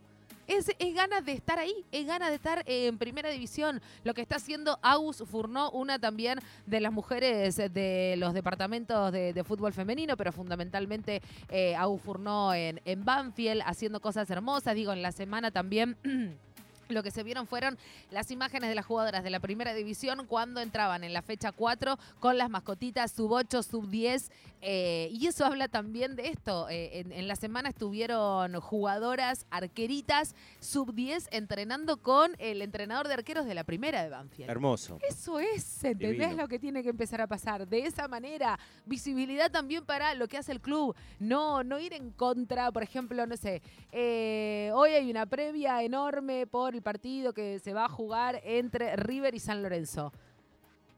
Es, 0.47 0.71
es 0.79 0.95
ganas 0.95 1.25
de 1.25 1.33
estar 1.33 1.59
ahí, 1.59 1.75
es 1.93 2.07
ganas 2.07 2.31
de 2.31 2.35
estar 2.37 2.63
eh, 2.67 2.87
en 2.87 2.99
primera 2.99 3.31
división. 3.31 3.81
Lo 4.05 4.15
que 4.15 4.23
está 4.23 4.37
haciendo 4.37 4.79
Agus 4.83 5.23
Furnó, 5.31 5.71
una 5.71 5.99
también 5.99 6.39
de 6.67 6.81
las 6.81 6.93
mujeres 6.93 7.57
de 7.57 8.15
los 8.19 8.35
departamentos 8.35 9.13
de, 9.13 9.43
fútbol 9.45 9.73
femenino, 9.73 10.17
pero 10.17 10.33
fundamentalmente 10.33 11.23
eh, 11.49 11.75
Agus 11.77 12.03
Furnó 12.03 12.55
en, 12.55 12.81
en 12.85 13.05
Banfield, 13.05 13.63
haciendo 13.65 14.01
cosas 14.01 14.29
hermosas. 14.31 14.75
Digo, 14.75 14.93
en 14.93 15.03
la 15.03 15.13
semana 15.13 15.51
también. 15.51 15.97
Lo 16.93 17.03
que 17.03 17.11
se 17.11 17.23
vieron 17.23 17.47
fueron 17.47 17.79
las 18.11 18.31
imágenes 18.31 18.69
de 18.69 18.75
las 18.75 18.87
jugadoras 18.87 19.25
de 19.25 19.31
la 19.31 19.41
primera 19.41 19.75
división 19.75 20.27
cuando 20.27 20.61
entraban 20.61 21.05
en 21.05 21.13
la 21.13 21.23
fecha 21.23 21.53
4 21.53 21.99
con 22.21 22.39
las 22.39 22.51
mascotitas 22.51 23.13
sub 23.13 23.33
8, 23.33 23.63
sub 23.63 23.89
10. 23.89 24.31
eh, 24.61 25.09
y 25.13 25.27
eso 25.27 25.45
habla 25.45 25.69
también 25.69 26.15
de 26.17 26.29
esto. 26.29 26.69
eh, 26.69 27.01
en, 27.01 27.13
en 27.13 27.27
la 27.29 27.37
semana 27.37 27.71
estuvieron 27.71 28.61
jugadoras 28.61 29.47
arqueritas 29.51 30.35
sub 30.61 30.93
10 30.95 31.29
entrenando 31.33 31.97
con 31.97 32.33
el 32.39 32.63
entrenador 32.63 33.09
de 33.09 33.15
arqueros 33.15 33.47
de 33.47 33.55
la 33.55 33.65
primera 33.65 34.03
de 34.03 34.11
Banfield. 34.11 34.51
Hermoso. 34.51 34.99
Eso 35.09 35.41
es, 35.41 35.83
¿entendés 35.85 36.19
Divino. 36.29 36.43
lo 36.43 36.49
que 36.49 36.59
tiene 36.59 36.83
que 36.83 36.91
empezar 36.91 37.21
a 37.21 37.27
pasar? 37.27 37.67
De 37.67 37.87
esa 37.87 38.07
manera, 38.09 38.59
visibilidad 38.87 39.51
también 39.51 39.85
para 39.85 40.15
lo 40.15 40.29
que 40.29 40.37
hace 40.39 40.53
el 40.53 40.61
club. 40.61 40.95
No, 41.19 41.65
no 41.65 41.79
ir 41.79 41.93
en 41.95 42.11
contra, 42.11 42.71
por 42.71 42.83
ejemplo, 42.83 43.27
no 43.27 43.37
sé, 43.37 43.63
eh, 43.93 44.71
hoy 44.75 44.91
hay 44.91 45.11
una 45.11 45.27
previa 45.27 45.83
enorme 45.83 46.47
por 46.47 46.75
el 46.75 46.82
partido 46.83 47.33
que 47.33 47.59
se 47.59 47.73
va 47.73 47.87
a 47.87 47.89
jugar 47.89 48.41
entre 48.45 48.97
River 48.97 49.35
y 49.35 49.39
San 49.41 49.63
Lorenzo. 49.63 50.13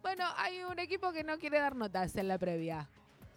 Bueno, 0.03 0.25
hay 0.37 0.61
un 0.64 0.79
equipo 0.79 1.12
que 1.12 1.25
no 1.25 1.38
quiere 1.38 1.59
dar 1.59 1.75
notas 1.77 2.14
en 2.16 2.29
la 2.29 2.38
previa. 2.38 2.88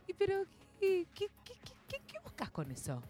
¿Y 0.08 0.14
pero 0.14 0.44
qué, 0.80 1.08
qué- 1.14 1.30
qué- 1.44 1.54
qué- 1.64 1.74
qué- 1.88 2.02
qué 2.08 2.20
buscas 2.24 2.50
con 2.52 2.70
eso? 2.72 3.02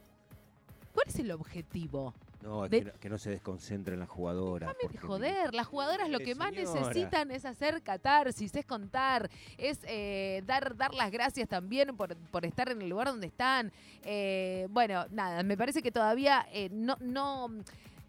¿Cuál 0.93 1.08
es 1.08 1.19
el 1.19 1.32
objetivo? 1.32 2.13
No, 2.41 2.65
es 2.65 2.71
De- 2.71 2.80
que, 2.80 2.86
no, 2.86 3.00
que 3.00 3.10
no 3.10 3.17
se 3.17 3.32
desconcentren 3.32 4.00
las 4.00 4.10
jugadoras. 4.10 4.69
Déjame 4.69 4.82
de 4.93 5.00
porque- 5.00 5.08
joder, 5.08 5.54
las 5.56 5.65
jugadoras 5.67 6.08
lo 6.10 6.19
que 6.19 6.36
más 6.36 6.54
señora. 6.54 6.80
necesitan 6.82 7.32
es 7.32 7.45
hacer 7.45 7.82
catarsis, 7.82 8.56
es 8.56 8.65
contar, 8.65 9.30
es 9.58 9.80
eh, 9.86 10.43
dar, 10.45 10.76
dar 10.78 10.93
las 10.93 11.12
gracias 11.12 11.50
también 11.50 11.97
por, 11.97 12.15
por 12.15 12.45
estar 12.45 12.69
en 12.69 12.82
el 12.82 12.89
lugar 12.89 13.08
donde 13.08 13.28
están. 13.28 13.71
Eh, 14.04 14.67
bueno, 14.69 15.06
nada, 15.10 15.41
me 15.43 15.58
parece 15.58 15.82
que 15.82 15.91
todavía 15.91 16.47
eh, 16.52 16.69
no, 16.71 16.95
no. 17.00 17.50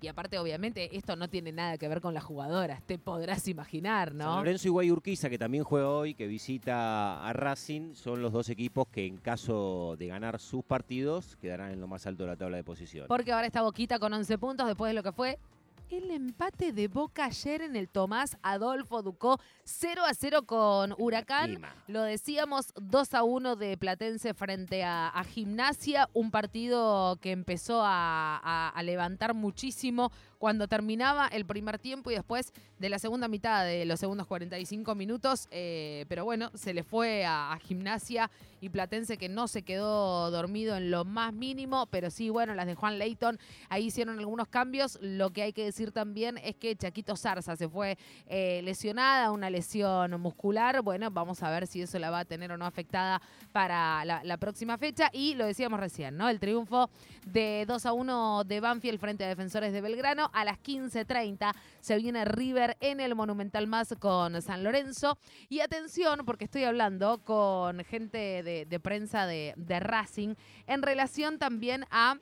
Y 0.00 0.06
aparte, 0.06 0.38
obviamente, 0.38 0.96
esto 0.96 1.16
no 1.16 1.28
tiene 1.28 1.50
nada 1.50 1.76
que 1.76 1.88
ver 1.88 2.00
con 2.00 2.14
las 2.14 2.22
jugadoras, 2.22 2.82
te 2.82 2.98
podrás 2.98 3.48
imaginar, 3.48 4.10
San 4.10 4.18
¿no? 4.18 4.36
Lorenzo 4.36 4.68
y 4.68 4.70
Guayurquiza, 4.70 5.28
que 5.28 5.38
también 5.38 5.64
juega 5.64 5.88
hoy, 5.88 6.14
que 6.14 6.28
visita 6.28 7.26
a 7.26 7.32
Racing, 7.32 7.94
son 7.94 8.22
los 8.22 8.32
dos 8.32 8.48
equipos 8.48 8.86
que 8.88 9.06
en 9.06 9.16
caso 9.16 9.96
de 9.98 10.06
ganar 10.06 10.38
sus 10.38 10.64
partidos 10.64 11.36
quedarán 11.40 11.72
en 11.72 11.80
lo 11.80 11.88
más 11.88 12.06
alto 12.06 12.22
de 12.22 12.30
la 12.30 12.36
tabla 12.36 12.58
de 12.58 12.64
posiciones. 12.64 13.08
Porque 13.08 13.32
ahora 13.32 13.48
está 13.48 13.62
Boquita 13.62 13.98
con 13.98 14.12
11 14.12 14.38
puntos 14.38 14.66
después 14.68 14.90
de 14.90 14.94
lo 14.94 15.02
que 15.02 15.10
fue 15.10 15.38
el 15.90 16.10
empate 16.10 16.72
de 16.72 16.88
Boca 16.88 17.24
ayer 17.26 17.62
en 17.62 17.74
el 17.76 17.88
Tomás 17.88 18.36
Adolfo 18.42 19.02
Ducó 19.02 19.40
0 19.64 20.02
a 20.06 20.12
0 20.14 20.42
con 20.44 20.94
Huracán. 20.98 21.52
Lo 21.86 22.02
decíamos, 22.02 22.72
2 22.76 23.14
a 23.14 23.22
1 23.22 23.56
de 23.56 23.76
Platense 23.76 24.34
frente 24.34 24.84
a, 24.84 25.08
a 25.08 25.24
Gimnasia, 25.24 26.08
un 26.12 26.30
partido 26.30 27.16
que 27.20 27.32
empezó 27.32 27.82
a, 27.82 28.36
a- 28.42 28.68
a 28.68 28.82
levantar 28.82 29.34
muchísimo 29.34 30.12
cuando 30.38 30.68
terminaba 30.68 31.26
el 31.28 31.44
primer 31.44 31.78
tiempo 31.78 32.10
y 32.10 32.14
después 32.14 32.52
de 32.78 32.88
la 32.88 32.98
segunda 32.98 33.28
mitad 33.28 33.64
de 33.64 33.84
los 33.84 33.98
segundos 33.98 34.26
45 34.26 34.94
minutos, 34.94 35.48
eh, 35.50 36.06
pero 36.08 36.24
bueno, 36.24 36.50
se 36.54 36.72
le 36.72 36.84
fue 36.84 37.24
a, 37.26 37.58
Gimnasia 37.60 38.30
y 38.60 38.68
Platense 38.68 39.18
que 39.18 39.28
no 39.28 39.48
se 39.48 39.62
quedó 39.62 40.30
dormido 40.30 40.76
en 40.76 40.90
lo 40.90 41.04
más 41.04 41.32
mínimo, 41.32 41.86
pero 41.86 42.10
sí, 42.10 42.30
bueno, 42.30 42.54
las 42.54 42.66
de 42.66 42.74
Juan 42.74 42.98
Leighton, 42.98 43.38
ahí 43.68 43.86
hicieron 43.86 44.18
algunos 44.18 44.48
cambios, 44.48 44.98
lo 45.00 45.30
que 45.30 45.42
hay 45.42 45.52
que 45.52 45.64
decir 45.64 45.90
también 45.90 46.38
es 46.38 46.54
que 46.56 46.76
Chaquito 46.76 47.16
Zarza 47.16 47.56
se 47.56 47.68
fue 47.68 47.98
eh, 48.26 48.60
lesionada, 48.62 49.32
una 49.32 49.50
lesión 49.50 50.20
muscular. 50.20 50.82
Bueno, 50.82 51.10
vamos 51.10 51.42
a 51.42 51.50
ver 51.50 51.66
si 51.66 51.82
eso 51.82 51.98
la 51.98 52.10
va 52.10 52.20
a 52.20 52.24
tener 52.24 52.52
o 52.52 52.56
no 52.56 52.66
afectada 52.66 53.20
para 53.52 54.04
la, 54.04 54.22
la 54.24 54.36
próxima 54.36 54.78
fecha. 54.78 55.10
Y 55.12 55.34
lo 55.34 55.46
decíamos 55.46 55.80
recién, 55.80 56.16
¿no? 56.16 56.28
El 56.28 56.38
triunfo 56.38 56.90
de 57.26 57.64
2 57.66 57.86
a 57.86 57.92
1 57.92 58.44
de 58.44 58.60
Banfield 58.60 59.00
frente 59.00 59.24
a 59.24 59.28
Defensores 59.28 59.72
de 59.72 59.80
Belgrano. 59.80 60.27
A 60.32 60.44
las 60.44 60.58
15.30 60.58 61.54
se 61.80 61.96
viene 61.96 62.24
River 62.24 62.76
en 62.80 63.00
el 63.00 63.14
Monumental 63.14 63.66
Más 63.66 63.94
con 63.98 64.40
San 64.42 64.62
Lorenzo. 64.64 65.18
Y 65.48 65.60
atención, 65.60 66.20
porque 66.24 66.44
estoy 66.44 66.64
hablando 66.64 67.18
con 67.24 67.84
gente 67.84 68.42
de, 68.42 68.66
de 68.66 68.80
prensa 68.80 69.26
de, 69.26 69.54
de 69.56 69.80
Racing 69.80 70.34
en 70.66 70.82
relación 70.82 71.38
también 71.38 71.84
a 71.90 72.16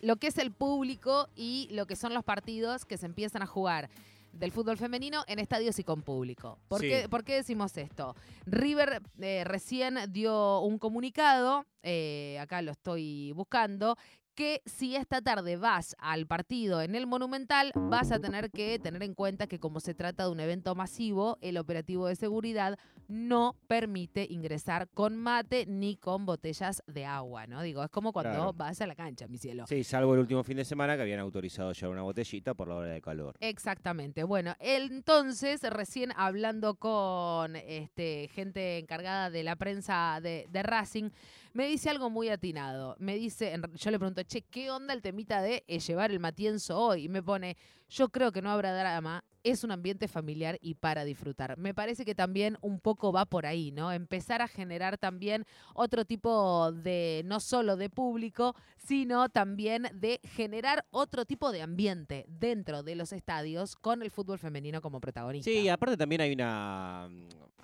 lo 0.00 0.16
que 0.16 0.26
es 0.26 0.38
el 0.38 0.52
público 0.52 1.28
y 1.34 1.68
lo 1.70 1.86
que 1.86 1.96
son 1.96 2.12
los 2.12 2.24
partidos 2.24 2.84
que 2.84 2.98
se 2.98 3.06
empiezan 3.06 3.42
a 3.42 3.46
jugar 3.46 3.88
del 4.32 4.50
fútbol 4.50 4.76
femenino 4.76 5.22
en 5.28 5.38
estadios 5.38 5.78
y 5.78 5.84
con 5.84 6.02
público. 6.02 6.58
¿Por, 6.68 6.80
Sí. 6.80 6.88
qué, 6.88 7.08
por 7.08 7.22
qué 7.24 7.34
decimos 7.36 7.76
esto? 7.76 8.16
River 8.46 9.00
eh, 9.20 9.44
recién 9.44 9.96
dio 10.12 10.58
un 10.60 10.78
comunicado, 10.78 11.64
eh, 11.82 12.36
acá 12.40 12.60
lo 12.60 12.72
estoy 12.72 13.30
buscando, 13.32 13.96
que 14.34 14.62
si 14.66 14.96
esta 14.96 15.22
tarde 15.22 15.56
vas 15.56 15.94
al 15.98 16.26
partido 16.26 16.82
en 16.82 16.94
el 16.94 17.06
Monumental, 17.06 17.72
vas 17.74 18.12
a 18.12 18.18
tener 18.18 18.50
que 18.50 18.78
tener 18.78 19.02
en 19.02 19.14
cuenta 19.14 19.46
que 19.46 19.58
como 19.58 19.80
se 19.80 19.94
trata 19.94 20.24
de 20.24 20.30
un 20.30 20.40
evento 20.40 20.74
masivo, 20.74 21.38
el 21.40 21.56
operativo 21.58 22.06
de 22.08 22.16
seguridad 22.16 22.78
no 23.08 23.56
permite 23.68 24.26
ingresar 24.28 24.88
con 24.94 25.16
mate 25.16 25.66
ni 25.66 25.96
con 25.96 26.26
botellas 26.26 26.82
de 26.86 27.04
agua, 27.04 27.46
¿no? 27.46 27.62
Digo, 27.62 27.82
es 27.84 27.90
como 27.90 28.12
cuando 28.12 28.30
Claro. 28.32 28.52
vas 28.54 28.80
a 28.80 28.86
la 28.86 28.94
cancha, 28.94 29.26
mi 29.28 29.38
cielo. 29.38 29.66
Sí, 29.66 29.84
salvo 29.84 30.14
el 30.14 30.20
último 30.20 30.42
fin 30.42 30.56
de 30.56 30.64
semana 30.64 30.96
que 30.96 31.02
habían 31.02 31.20
autorizado 31.20 31.72
llevar 31.72 31.92
una 31.92 32.02
botellita 32.02 32.54
por 32.54 32.68
la 32.68 32.74
hora 32.76 32.88
de 32.88 33.00
calor. 33.00 33.36
Exactamente. 33.40 34.24
Bueno, 34.24 34.54
entonces, 34.58 35.62
recién 35.70 36.12
hablando 36.16 36.76
con 36.76 37.56
este, 37.56 38.28
gente 38.32 38.78
encargada 38.78 39.30
de 39.30 39.42
la 39.44 39.56
prensa 39.56 40.18
de, 40.22 40.46
de 40.50 40.62
Racing, 40.62 41.10
me 41.54 41.66
dice 41.66 41.88
algo 41.88 42.10
muy 42.10 42.28
atinado. 42.28 42.96
Me 42.98 43.14
dice, 43.14 43.54
yo 43.76 43.90
le 43.90 43.98
pregunto, 43.98 44.22
che, 44.24 44.42
¿qué 44.42 44.70
onda 44.70 44.92
el 44.92 45.00
temita 45.00 45.40
de 45.40 45.64
eh, 45.66 45.78
llevar 45.78 46.10
el 46.10 46.20
matienzo 46.20 46.78
hoy? 46.78 47.04
Y 47.04 47.08
me 47.08 47.22
pone, 47.22 47.56
yo 47.94 48.08
creo 48.08 48.32
que 48.32 48.42
no 48.42 48.50
habrá 48.50 48.76
drama, 48.76 49.22
es 49.44 49.62
un 49.62 49.70
ambiente 49.70 50.08
familiar 50.08 50.58
y 50.60 50.74
para 50.74 51.04
disfrutar. 51.04 51.56
Me 51.58 51.74
parece 51.74 52.04
que 52.04 52.14
también 52.14 52.56
un 52.60 52.80
poco 52.80 53.12
va 53.12 53.24
por 53.26 53.46
ahí, 53.46 53.70
¿no? 53.70 53.92
Empezar 53.92 54.42
a 54.42 54.48
generar 54.48 54.98
también 54.98 55.44
otro 55.74 56.04
tipo 56.04 56.72
de, 56.72 57.22
no 57.26 57.38
solo 57.40 57.76
de 57.76 57.90
público, 57.90 58.56
sino 58.78 59.28
también 59.28 59.86
de 59.94 60.18
generar 60.24 60.84
otro 60.90 61.24
tipo 61.24 61.52
de 61.52 61.62
ambiente 61.62 62.24
dentro 62.28 62.82
de 62.82 62.96
los 62.96 63.12
estadios 63.12 63.76
con 63.76 64.02
el 64.02 64.10
fútbol 64.10 64.38
femenino 64.38 64.80
como 64.80 65.00
protagonista. 65.00 65.50
Sí, 65.50 65.68
aparte 65.68 65.96
también 65.96 66.22
hay 66.22 66.32
una 66.32 67.08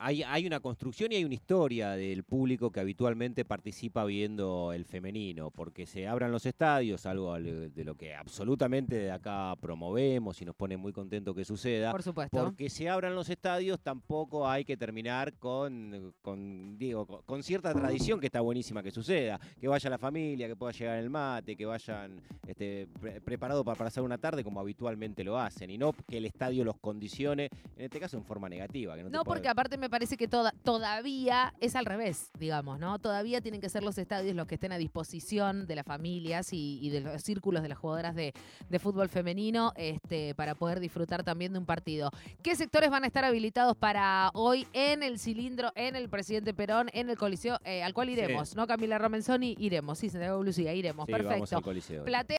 hay, 0.03 0.23
hay 0.23 0.47
una 0.47 0.61
construcción 0.61 1.13
y 1.13 1.17
hay 1.17 1.25
una 1.27 1.35
historia 1.35 1.91
del 1.91 2.25
público 2.25 2.71
que 2.71 2.81
habitualmente 2.81 3.45
participa 3.45 4.05
viendo 4.07 4.73
el 4.73 4.87
femenino, 4.87 5.51
porque 5.51 5.85
se 5.85 6.09
abran 6.09 6.33
los 6.33 6.47
estadios, 6.47 7.05
algo 7.05 7.35
al- 7.35 7.73
de 7.75 7.85
lo 7.85 7.95
que 7.97 8.15
absolutamente 8.15 8.95
de 8.97 9.11
acá 9.13 9.55
promovemos 9.61 10.20
y 10.21 10.45
nos 10.45 10.55
pone 10.55 10.77
muy 10.77 10.93
contento 10.93 11.35
que 11.35 11.45
suceda. 11.45 11.91
Por 11.93 12.03
supuesto. 12.03 12.45
Porque 12.45 12.69
se 12.69 12.89
abran 12.89 13.15
los 13.15 13.29
estadios 13.31 13.81
tampoco 13.81 14.49
hay 14.49 14.65
que 14.65 14.77
terminar 14.77 15.33
con, 15.35 16.15
con, 16.23 16.77
digo, 16.79 17.07
con, 17.07 17.23
con 17.23 17.43
cierta 17.43 17.73
tradición 17.73 18.21
que 18.21 18.27
está 18.27 18.41
buenísima 18.41 18.83
que 18.83 18.91
suceda. 18.91 19.41
Que 19.61 19.69
vaya 19.69 19.89
la 19.91 19.99
familia, 19.99 20.47
que 20.49 20.57
pueda 20.57 20.73
llegar 20.73 20.99
el 20.99 21.11
mate, 21.11 21.57
que 21.57 21.65
vayan 21.67 22.21
este, 22.47 22.87
pre- 23.01 23.21
preparados 23.21 23.65
para 23.65 23.79
pasar 23.79 24.03
una 24.05 24.19
tarde 24.19 24.45
como 24.45 24.61
habitualmente 24.61 25.25
lo 25.25 25.39
hacen. 25.39 25.71
Y 25.71 25.79
no 25.79 25.93
que 26.09 26.19
el 26.19 26.27
estadio 26.27 26.65
los 26.65 26.77
condicione, 26.79 27.49
en 27.77 27.85
este 27.85 27.99
caso 28.01 28.17
en 28.17 28.25
forma 28.25 28.49
negativa. 28.49 28.97
Que 28.97 29.03
no, 29.05 29.11
puede- 29.11 29.25
porque 29.25 29.49
aparte 29.49 29.79
me 29.79 29.89
parece 29.91 30.17
que 30.17 30.29
toda, 30.29 30.53
todavía 30.63 31.55
es 31.61 31.77
al 31.77 31.85
revés, 31.87 32.31
digamos, 32.39 32.79
¿no? 32.79 32.99
Todavía 32.99 33.41
tienen 33.41 33.61
que 33.61 33.69
ser 33.69 33.83
los 33.83 33.97
estadios 33.99 34.35
los 34.37 34.47
que 34.47 34.57
estén 34.57 34.73
a 34.73 34.79
disposición 34.79 35.67
de 35.67 35.77
las 35.77 35.87
familias 35.87 36.53
y, 36.53 36.79
y 36.83 36.91
de 36.91 37.01
los 37.01 37.23
círculos 37.23 37.63
de 37.63 37.69
las 37.69 37.79
jugadoras 37.79 38.15
de, 38.15 38.33
de 38.69 38.79
fútbol 38.79 39.09
femenino 39.09 39.73
este, 39.77 40.10
para 40.37 40.55
poder 40.55 40.81
disfrutar 40.81 41.23
también 41.23 41.53
de 41.53 41.59
un 41.59 41.67
partido. 41.67 42.11
¿Qué 42.43 42.57
sectores 42.57 42.91
van 42.91 43.05
a 43.05 43.07
estar 43.07 43.25
habilitados 43.25 43.77
para 43.77 44.31
hoy 44.35 44.67
en 44.73 45.03
el 45.03 45.19
cilindro, 45.19 45.73
en 45.75 45.97
el 45.97 46.09
Presidente 46.09 46.53
Perón, 46.53 46.91
en 46.93 47.11
el 47.11 47.17
Coliseo, 47.17 47.59
eh, 47.65 47.83
al 47.83 47.95
cual 47.95 48.11
iremos? 48.11 48.57
¿No, 48.57 48.67
Camila 48.67 48.99
Romenzoni? 48.99 49.57
Iremos, 49.59 49.99
sí, 49.99 50.09
Santiago 50.09 50.43
Lucía, 50.43 50.75
iremos. 50.75 51.07
Sí, 51.07 51.13
vamos 51.13 51.27
Perfecto. 51.27 51.57
al 51.57 51.63
Coliseo. 51.63 52.05
Platea 52.05 52.29